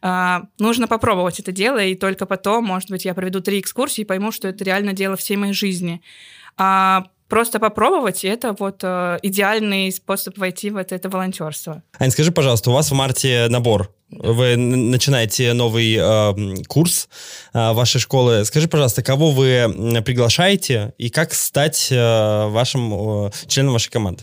А, 0.00 0.44
нужно 0.58 0.88
попробовать 0.88 1.40
это 1.40 1.52
дело, 1.52 1.78
и 1.78 1.94
только 1.94 2.24
потом, 2.24 2.64
может 2.64 2.90
быть, 2.90 3.04
я 3.04 3.12
проведу 3.12 3.42
три 3.42 3.60
экскурсии 3.60 4.00
и 4.00 4.06
пойму, 4.06 4.32
что 4.32 4.48
это 4.48 4.64
реально 4.64 4.94
дело 4.94 5.16
всей 5.16 5.36
моей 5.36 5.52
жизни. 5.52 6.00
А 6.56 7.04
просто 7.28 7.58
попробовать, 7.58 8.24
это 8.24 8.56
вот 8.58 8.80
э, 8.82 9.18
идеальный 9.22 9.92
способ 9.92 10.38
войти 10.38 10.70
в 10.70 10.76
это, 10.76 10.94
это 10.94 11.10
волонтерство. 11.10 11.82
Ань, 11.98 12.10
скажи, 12.10 12.32
пожалуйста, 12.32 12.70
у 12.70 12.72
вас 12.72 12.90
в 12.90 12.94
марте 12.94 13.48
набор 13.50 13.92
вы 14.10 14.56
начинаете 14.56 15.52
новый 15.52 15.96
э, 15.98 16.64
курс 16.68 17.08
э, 17.52 17.72
вашей 17.72 18.00
школы. 18.00 18.44
Скажи, 18.44 18.68
пожалуйста, 18.68 19.02
кого 19.02 19.30
вы 19.32 20.02
приглашаете 20.04 20.92
и 20.98 21.10
как 21.10 21.34
стать 21.34 21.88
э, 21.90 22.46
вашим 22.48 23.26
э, 23.26 23.30
членом 23.48 23.72
вашей 23.72 23.90
команды? 23.90 24.22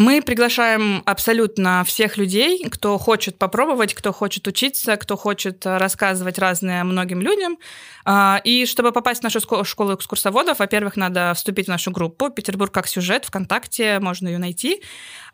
Мы 0.00 0.22
приглашаем 0.22 1.02
абсолютно 1.04 1.84
всех 1.84 2.16
людей, 2.16 2.64
кто 2.70 2.96
хочет 2.96 3.36
попробовать, 3.36 3.92
кто 3.92 4.14
хочет 4.14 4.48
учиться, 4.48 4.96
кто 4.96 5.14
хочет 5.14 5.66
э, 5.66 5.76
рассказывать 5.76 6.38
разные 6.38 6.84
многим 6.84 7.20
людям. 7.20 7.58
А, 8.06 8.40
и 8.42 8.64
чтобы 8.64 8.92
попасть 8.92 9.20
в 9.20 9.24
нашу 9.24 9.40
школу 9.40 9.94
экскурсоводов, 9.94 10.58
во-первых, 10.58 10.96
надо 10.96 11.34
вступить 11.34 11.66
в 11.66 11.68
нашу 11.68 11.90
группу 11.90 12.30
«Петербург 12.30 12.72
как 12.72 12.86
сюжет» 12.86 13.26
ВКонтакте, 13.26 13.98
можно 14.00 14.28
ее 14.28 14.38
найти. 14.38 14.80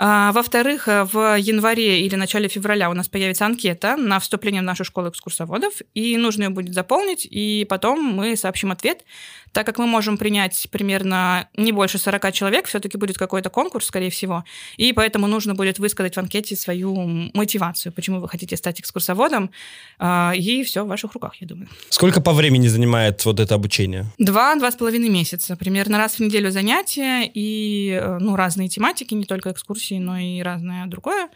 А, 0.01 0.33
во-вторых, 0.33 0.89
э, 0.89 1.05
в 1.05 1.39
январе 1.39 2.01
или 2.01 2.17
начале 2.17 2.49
февраля 2.49 2.91
у 2.91 2.95
нас 2.95 3.09
появится 3.09 3.47
анкета 3.47 3.97
на 3.97 4.19
вступление 4.19 4.63
в 4.63 4.65
нашу 4.65 4.83
школу 4.83 5.11
экскурсоводов, 5.11 5.75
и 5.95 6.17
нужно 6.17 6.43
ее 6.43 6.51
будет 6.51 6.75
заполнить, 6.75 7.25
и 7.25 7.65
потом 7.69 8.03
мы 8.03 8.37
сообщим 8.37 8.73
ответ. 8.73 9.05
Так 9.53 9.67
как 9.67 9.79
мы 9.79 9.87
можем 9.87 10.19
принять 10.19 10.69
примерно 10.71 11.49
не 11.57 11.73
больше 11.73 11.99
40 11.99 12.33
человек, 12.33 12.67
все-таки 12.67 12.99
будет 12.99 13.19
какой-то 13.19 13.51
конкурс, 13.51 13.87
скорее 13.87 14.11
всего, 14.11 14.45
и 14.77 14.93
поэтому 14.93 15.27
нужно 15.27 15.55
будет 15.55 15.79
высказать 15.79 16.15
в 16.17 16.19
анкете 16.19 16.57
свою 16.57 16.95
мотивацию, 17.35 17.93
почему 17.93 18.21
вы 18.21 18.29
хотите 18.29 18.57
стать 18.57 18.81
экскурсоводом, 18.81 19.51
а, 19.99 20.33
и 20.37 20.63
все 20.63 20.85
в 20.85 20.89
ваших 20.89 21.15
руках, 21.15 21.37
я 21.41 21.47
думаю. 21.47 21.69
Сколько 21.89 22.21
по 22.21 22.33
времени 22.33 22.69
занимает 22.69 23.25
вот 23.25 23.41
это 23.41 23.55
обучение? 23.55 24.07
Два-два 24.19 24.71
с 24.71 24.77
половиной 24.77 25.09
месяца. 25.09 25.57
Примерно 25.57 25.99
раз 25.99 26.17
в 26.17 26.21
неделю 26.21 26.51
занятия 26.51 27.31
и 27.33 27.99
э, 28.01 28.19
ну, 28.19 28.37
разные 28.37 28.69
тематики, 28.69 29.15
не 29.15 29.25
только 29.25 29.51
экскурсии, 29.51 29.99
но 29.99 30.19
и 30.19 30.43
разное 30.43 30.87
другое. 30.87 31.29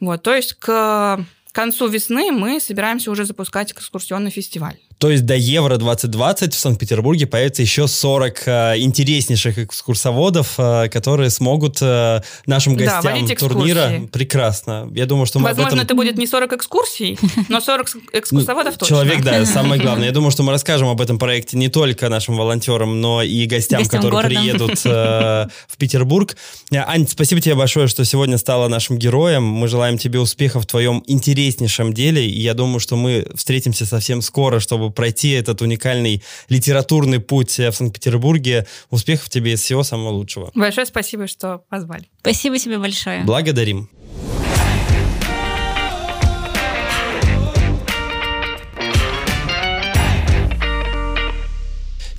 Вот, 0.00 0.22
то 0.22 0.34
есть 0.34 0.54
к 0.54 1.24
концу 1.52 1.86
весны 1.86 2.32
мы 2.32 2.60
собираемся 2.60 3.10
уже 3.10 3.24
запускать 3.24 3.72
экскурсионный 3.72 4.30
фестиваль. 4.30 4.78
То 5.02 5.10
есть 5.10 5.26
до 5.26 5.34
Евро 5.34 5.78
2020 5.78 6.54
в 6.54 6.56
Санкт-Петербурге 6.56 7.26
появится 7.26 7.60
еще 7.60 7.88
40 7.88 8.42
э, 8.46 8.78
интереснейших 8.78 9.58
экскурсоводов, 9.58 10.54
э, 10.58 10.88
которые 10.90 11.30
смогут 11.30 11.78
э, 11.80 12.20
нашим 12.46 12.76
гостям 12.76 13.26
да, 13.26 13.34
турнира... 13.34 14.02
Прекрасно. 14.12 14.88
Я 14.94 15.06
думаю, 15.06 15.26
что 15.26 15.40
мы 15.40 15.48
Возможно, 15.48 15.70
этом... 15.70 15.80
это 15.80 15.94
будет 15.96 16.18
не 16.18 16.28
40 16.28 16.52
экскурсий, 16.52 17.18
но 17.48 17.60
40 17.60 17.88
экскурсоводов 18.12 18.78
точно. 18.78 18.86
Человек, 18.86 19.24
да, 19.24 19.44
самое 19.44 19.82
главное. 19.82 20.06
Я 20.06 20.12
думаю, 20.12 20.30
что 20.30 20.44
мы 20.44 20.52
расскажем 20.52 20.86
об 20.86 21.00
этом 21.00 21.18
проекте 21.18 21.56
не 21.56 21.68
только 21.68 22.08
нашим 22.08 22.36
волонтерам, 22.36 23.00
но 23.00 23.24
и 23.24 23.46
гостям, 23.46 23.80
гостям 23.80 24.02
которые 24.02 24.26
приедут 24.26 24.82
э, 24.84 25.48
в 25.66 25.76
Петербург. 25.78 26.36
Ань, 26.72 27.08
спасибо 27.08 27.40
тебе 27.40 27.56
большое, 27.56 27.88
что 27.88 28.04
сегодня 28.04 28.38
стала 28.38 28.68
нашим 28.68 28.98
героем. 28.98 29.42
Мы 29.42 29.66
желаем 29.66 29.98
тебе 29.98 30.20
успехов 30.20 30.62
в 30.62 30.66
твоем 30.66 31.02
интереснейшем 31.08 31.92
деле. 31.92 32.24
И 32.24 32.40
я 32.40 32.54
думаю, 32.54 32.78
что 32.78 32.94
мы 32.94 33.26
встретимся 33.34 33.84
совсем 33.84 34.22
скоро, 34.22 34.60
чтобы 34.60 34.91
пройти 34.94 35.30
этот 35.30 35.62
уникальный 35.62 36.22
литературный 36.48 37.20
путь 37.20 37.58
в 37.58 37.72
Санкт-Петербурге. 37.72 38.66
Успехов 38.90 39.28
тебе 39.28 39.54
и 39.54 39.56
всего 39.56 39.82
самого 39.82 40.10
лучшего. 40.10 40.50
Большое 40.54 40.86
спасибо, 40.86 41.26
что 41.26 41.62
позвали. 41.68 42.08
Спасибо 42.20 42.58
тебе 42.58 42.78
большое. 42.78 43.24
Благодарим. 43.24 43.88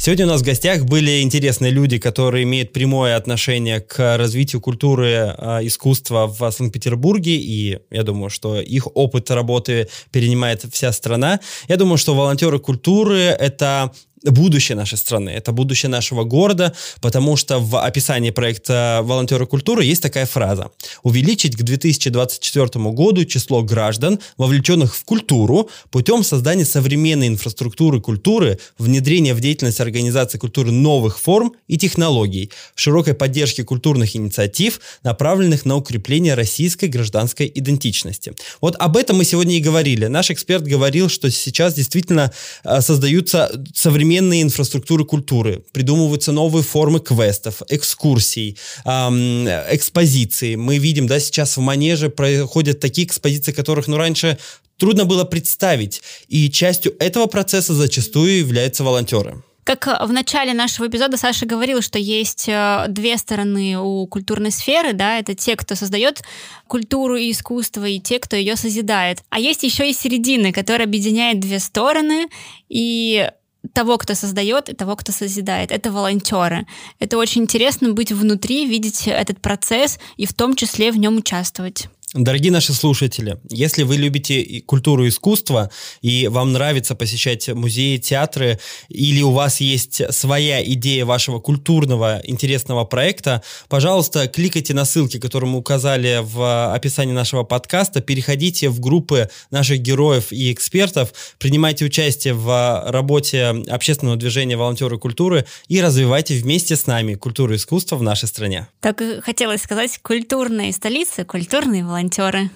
Сегодня 0.03 0.25
у 0.25 0.27
нас 0.27 0.41
в 0.41 0.45
гостях 0.45 0.83
были 0.83 1.21
интересные 1.21 1.71
люди, 1.71 1.97
которые 1.97 2.43
имеют 2.43 2.73
прямое 2.73 3.15
отношение 3.15 3.79
к 3.79 4.17
развитию 4.17 4.59
культуры, 4.59 5.33
э, 5.37 5.59
искусства 5.61 6.27
в 6.27 6.51
Санкт-Петербурге, 6.51 7.37
и 7.37 7.79
я 7.89 8.03
думаю, 8.03 8.29
что 8.29 8.59
их 8.59 8.85
опыт 8.97 9.31
работы 9.31 9.87
перенимает 10.11 10.65
вся 10.73 10.91
страна. 10.91 11.39
Я 11.69 11.77
думаю, 11.77 11.97
что 11.97 12.15
волонтеры 12.15 12.59
культуры— 12.59 13.17
это 13.39 13.93
будущее 14.31 14.75
нашей 14.75 14.97
страны, 14.97 15.29
это 15.29 15.51
будущее 15.51 15.89
нашего 15.89 16.23
города, 16.23 16.73
потому 17.01 17.35
что 17.35 17.59
в 17.59 17.77
описании 17.83 18.31
проекта 18.31 19.01
«Волонтеры 19.03 19.45
культуры» 19.45 19.83
есть 19.83 20.01
такая 20.01 20.25
фраза. 20.25 20.71
Увеличить 21.03 21.55
к 21.55 21.61
2024 21.61 22.67
году 22.91 23.25
число 23.25 23.61
граждан, 23.61 24.19
вовлеченных 24.37 24.95
в 24.95 25.03
культуру, 25.03 25.69
путем 25.91 26.23
создания 26.23 26.65
современной 26.65 27.27
инфраструктуры 27.27 28.01
культуры, 28.01 28.59
внедрения 28.77 29.33
в 29.33 29.41
деятельность 29.41 29.81
организации 29.81 30.37
культуры 30.37 30.71
новых 30.71 31.19
форм 31.19 31.53
и 31.67 31.77
технологий, 31.77 32.49
широкой 32.75 33.13
поддержки 33.13 33.63
культурных 33.63 34.15
инициатив, 34.15 34.79
направленных 35.03 35.65
на 35.65 35.75
укрепление 35.75 36.33
российской 36.33 36.85
гражданской 36.85 37.51
идентичности. 37.53 38.33
Вот 38.61 38.75
об 38.79 38.97
этом 38.97 39.17
мы 39.17 39.25
сегодня 39.25 39.57
и 39.57 39.59
говорили. 39.59 40.05
Наш 40.05 40.31
эксперт 40.31 40.63
говорил, 40.63 41.09
что 41.09 41.29
сейчас 41.29 41.73
действительно 41.73 42.31
э, 42.63 42.81
создаются 42.81 43.51
современные 43.73 44.12
современные 44.13 44.43
инфраструктуры 44.43 45.05
культуры, 45.05 45.63
придумываются 45.71 46.31
новые 46.31 46.63
формы 46.63 46.99
квестов, 46.99 47.61
экскурсий, 47.69 48.57
эм, 48.85 49.47
экспозиций. 49.47 50.55
Мы 50.55 50.77
видим, 50.77 51.07
да, 51.07 51.19
сейчас 51.19 51.57
в 51.57 51.61
Манеже 51.61 52.09
проходят 52.09 52.79
такие 52.79 53.07
экспозиции, 53.07 53.51
которых, 53.51 53.87
ну, 53.87 53.97
раньше 53.97 54.37
трудно 54.77 55.05
было 55.05 55.23
представить. 55.23 56.03
И 56.27 56.49
частью 56.51 56.93
этого 56.99 57.25
процесса 57.25 57.73
зачастую 57.73 58.37
являются 58.37 58.83
волонтеры. 58.83 59.41
Как 59.63 59.87
в 59.87 60.11
начале 60.11 60.53
нашего 60.53 60.87
эпизода 60.87 61.17
Саша 61.17 61.45
говорил, 61.45 61.81
что 61.81 61.97
есть 61.97 62.49
э, 62.49 62.85
две 62.89 63.17
стороны 63.17 63.77
у 63.79 64.05
культурной 64.07 64.51
сферы, 64.51 64.93
да, 64.93 65.19
это 65.19 65.35
те, 65.35 65.55
кто 65.55 65.75
создает 65.75 66.21
культуру 66.67 67.15
и 67.15 67.31
искусство, 67.31 67.85
и 67.85 67.99
те, 67.99 68.19
кто 68.19 68.35
ее 68.35 68.57
созидает. 68.57 69.23
А 69.29 69.39
есть 69.39 69.63
еще 69.63 69.89
и 69.89 69.93
середины, 69.93 70.51
которая 70.51 70.85
объединяет 70.85 71.39
две 71.39 71.59
стороны, 71.59 72.27
и 72.67 73.29
того, 73.71 73.97
кто 73.97 74.13
создает, 74.13 74.69
и 74.69 74.73
того, 74.73 74.95
кто 74.95 75.11
созидает. 75.11 75.71
Это 75.71 75.91
волонтеры. 75.91 76.65
Это 76.99 77.17
очень 77.17 77.43
интересно 77.43 77.93
быть 77.93 78.11
внутри, 78.11 78.65
видеть 78.65 79.07
этот 79.07 79.39
процесс 79.39 79.99
и 80.17 80.25
в 80.25 80.33
том 80.33 80.55
числе 80.55 80.91
в 80.91 80.97
нем 80.97 81.17
участвовать. 81.17 81.87
Дорогие 82.13 82.51
наши 82.51 82.73
слушатели, 82.73 83.39
если 83.49 83.81
вы 83.81 83.95
любите 83.95 84.61
культуру 84.67 85.03
и 85.05 85.09
искусство, 85.09 85.71
и 86.03 86.27
вам 86.27 86.53
нравится 86.53 86.93
посещать 86.93 87.49
музеи, 87.49 87.97
театры, 87.97 88.59
или 88.87 89.23
у 89.23 89.31
вас 89.31 89.59
есть 89.61 90.13
своя 90.13 90.63
идея 90.63 91.05
вашего 91.05 91.39
культурного 91.39 92.21
интересного 92.23 92.85
проекта, 92.85 93.41
пожалуйста, 93.67 94.27
кликайте 94.27 94.75
на 94.75 94.85
ссылки, 94.85 95.19
которые 95.19 95.49
мы 95.49 95.57
указали 95.57 96.19
в 96.21 96.75
описании 96.75 97.13
нашего 97.13 97.41
подкаста, 97.41 97.99
переходите 97.99 98.69
в 98.69 98.79
группы 98.79 99.27
наших 99.49 99.79
героев 99.79 100.31
и 100.31 100.53
экспертов, 100.53 101.13
принимайте 101.39 101.83
участие 101.83 102.35
в 102.35 102.83
работе 102.91 103.47
общественного 103.69 104.17
движения 104.17 104.55
«Волонтеры 104.55 104.99
культуры» 104.99 105.47
и 105.67 105.81
развивайте 105.81 106.35
вместе 106.35 106.75
с 106.75 106.85
нами 106.85 107.15
культуру 107.15 107.53
и 107.53 107.57
искусство 107.57 107.95
в 107.95 108.03
нашей 108.03 108.27
стране. 108.27 108.67
Так 108.81 109.01
хотелось 109.23 109.63
сказать, 109.63 109.97
культурные 110.03 110.71
столицы, 110.73 111.25
культурные 111.25 111.83
волонтеры 111.83 112.02
волонтеры. 112.03 112.49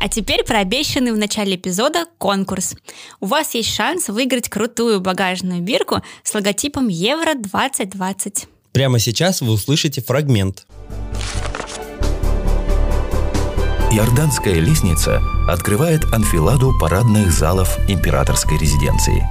А 0.00 0.08
теперь 0.08 0.44
про 0.44 0.60
обещанный 0.60 1.12
в 1.12 1.18
начале 1.18 1.56
эпизода 1.56 2.06
конкурс. 2.18 2.74
У 3.20 3.26
вас 3.26 3.54
есть 3.54 3.74
шанс 3.74 4.08
выиграть 4.08 4.48
крутую 4.48 5.00
багажную 5.00 5.60
бирку 5.60 6.02
с 6.22 6.34
логотипом 6.34 6.88
Евро 6.88 7.34
2020. 7.34 8.46
Прямо 8.72 8.98
сейчас 8.98 9.40
вы 9.40 9.52
услышите 9.52 10.00
фрагмент. 10.00 10.66
Иорданская 13.90 14.60
лестница 14.60 15.20
открывает 15.48 16.04
анфиладу 16.12 16.78
парадных 16.78 17.32
залов 17.32 17.76
императорской 17.88 18.58
резиденции. 18.58 19.26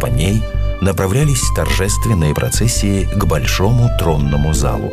По 0.00 0.06
ней– 0.06 0.40
направлялись 0.84 1.42
торжественные 1.56 2.34
процессии 2.34 3.04
к 3.04 3.24
большому 3.24 3.88
тронному 3.98 4.52
залу. 4.52 4.92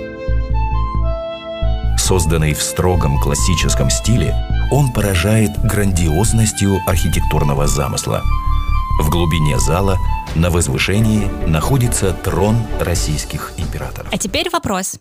Созданный 1.97 2.53
в 2.53 2.63
строгом 2.63 3.19
классическом 3.19 3.89
стиле, 3.89 4.33
он 4.71 4.91
поражает 4.93 5.51
грандиозностью 5.63 6.79
архитектурного 6.87 7.67
замысла. 7.67 8.23
В 9.01 9.09
глубине 9.09 9.59
зала 9.59 9.97
на 10.33 10.49
возвышении 10.49 11.29
находится 11.45 12.13
трон 12.13 12.55
российских 12.79 13.53
императоров. 13.57 14.07
А 14.13 14.17
теперь 14.17 14.49
вопрос. 14.49 14.97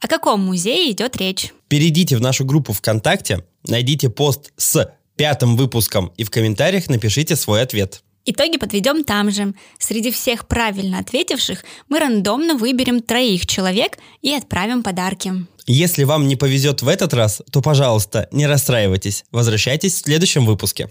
О 0.00 0.08
каком 0.08 0.40
музее 0.40 0.92
идет 0.92 1.16
речь? 1.16 1.54
Перейдите 1.68 2.16
в 2.18 2.20
нашу 2.20 2.44
группу 2.44 2.74
ВКонтакте, 2.74 3.44
найдите 3.66 4.10
пост 4.10 4.52
с 4.58 4.92
пятым 5.16 5.56
выпуском 5.56 6.12
и 6.18 6.24
в 6.24 6.30
комментариях 6.30 6.88
напишите 6.88 7.34
свой 7.34 7.62
ответ. 7.62 8.03
Итоги 8.26 8.56
подведем 8.56 9.04
там 9.04 9.30
же. 9.30 9.54
Среди 9.78 10.10
всех 10.10 10.48
правильно 10.48 10.98
ответивших 10.98 11.64
мы 11.88 11.98
рандомно 11.98 12.54
выберем 12.54 13.02
троих 13.02 13.46
человек 13.46 13.98
и 14.22 14.32
отправим 14.32 14.82
подарки. 14.82 15.46
Если 15.66 16.04
вам 16.04 16.28
не 16.28 16.36
повезет 16.36 16.82
в 16.82 16.88
этот 16.88 17.14
раз, 17.14 17.42
то, 17.50 17.62
пожалуйста, 17.62 18.28
не 18.32 18.46
расстраивайтесь. 18.46 19.24
Возвращайтесь 19.30 19.94
в 19.94 20.04
следующем 20.04 20.44
выпуске. 20.44 20.90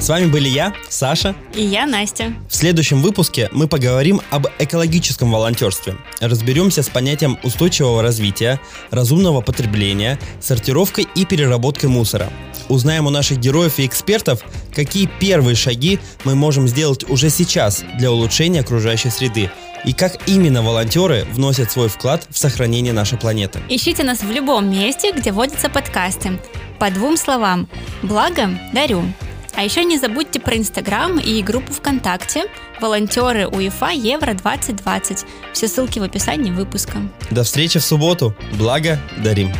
С 0.00 0.08
вами 0.08 0.26
были 0.26 0.48
я, 0.48 0.72
Саша. 0.88 1.34
И 1.54 1.62
я, 1.62 1.84
Настя. 1.84 2.32
В 2.48 2.54
следующем 2.54 3.02
выпуске 3.02 3.48
мы 3.50 3.66
поговорим 3.66 4.20
об 4.30 4.46
экологическом 4.60 5.32
волонтерстве. 5.32 5.96
Разберемся 6.20 6.84
с 6.84 6.88
понятием 6.88 7.36
устойчивого 7.42 8.00
развития, 8.00 8.60
разумного 8.90 9.40
потребления, 9.40 10.20
сортировкой 10.40 11.08
и 11.16 11.24
переработкой 11.24 11.90
мусора. 11.90 12.30
Узнаем 12.68 13.06
у 13.06 13.10
наших 13.10 13.38
героев 13.38 13.80
и 13.80 13.86
экспертов, 13.86 14.42
какие 14.72 15.10
первые 15.18 15.56
шаги 15.56 15.98
мы 16.22 16.36
можем 16.36 16.68
сделать 16.68 17.08
уже 17.10 17.28
сейчас 17.28 17.84
для 17.98 18.12
улучшения 18.12 18.60
окружающей 18.60 19.10
среды 19.10 19.50
и 19.84 19.92
как 19.92 20.28
именно 20.28 20.62
волонтеры 20.62 21.26
вносят 21.32 21.72
свой 21.72 21.88
вклад 21.88 22.24
в 22.30 22.38
сохранение 22.38 22.92
нашей 22.92 23.18
планеты. 23.18 23.60
Ищите 23.68 24.04
нас 24.04 24.20
в 24.20 24.30
любом 24.30 24.70
месте, 24.70 25.12
где 25.12 25.32
водятся 25.32 25.68
подкасты. 25.68 26.38
По 26.78 26.90
двум 26.90 27.16
словам. 27.16 27.68
Благо, 28.02 28.48
дарю. 28.72 29.02
А 29.54 29.64
еще 29.64 29.84
не 29.84 29.98
забудьте 29.98 30.40
про 30.40 30.56
Инстаграм 30.56 31.18
и 31.18 31.42
группу 31.42 31.72
ВКонтакте 31.72 32.44
«Волонтеры 32.80 33.48
УЕФА 33.48 33.90
Евро-2020». 33.90 35.26
Все 35.52 35.68
ссылки 35.68 35.98
в 35.98 36.02
описании 36.02 36.50
выпуска. 36.50 36.98
До 37.30 37.42
встречи 37.42 37.78
в 37.78 37.84
субботу. 37.84 38.34
Благо, 38.52 39.00
дарим. 39.18 39.52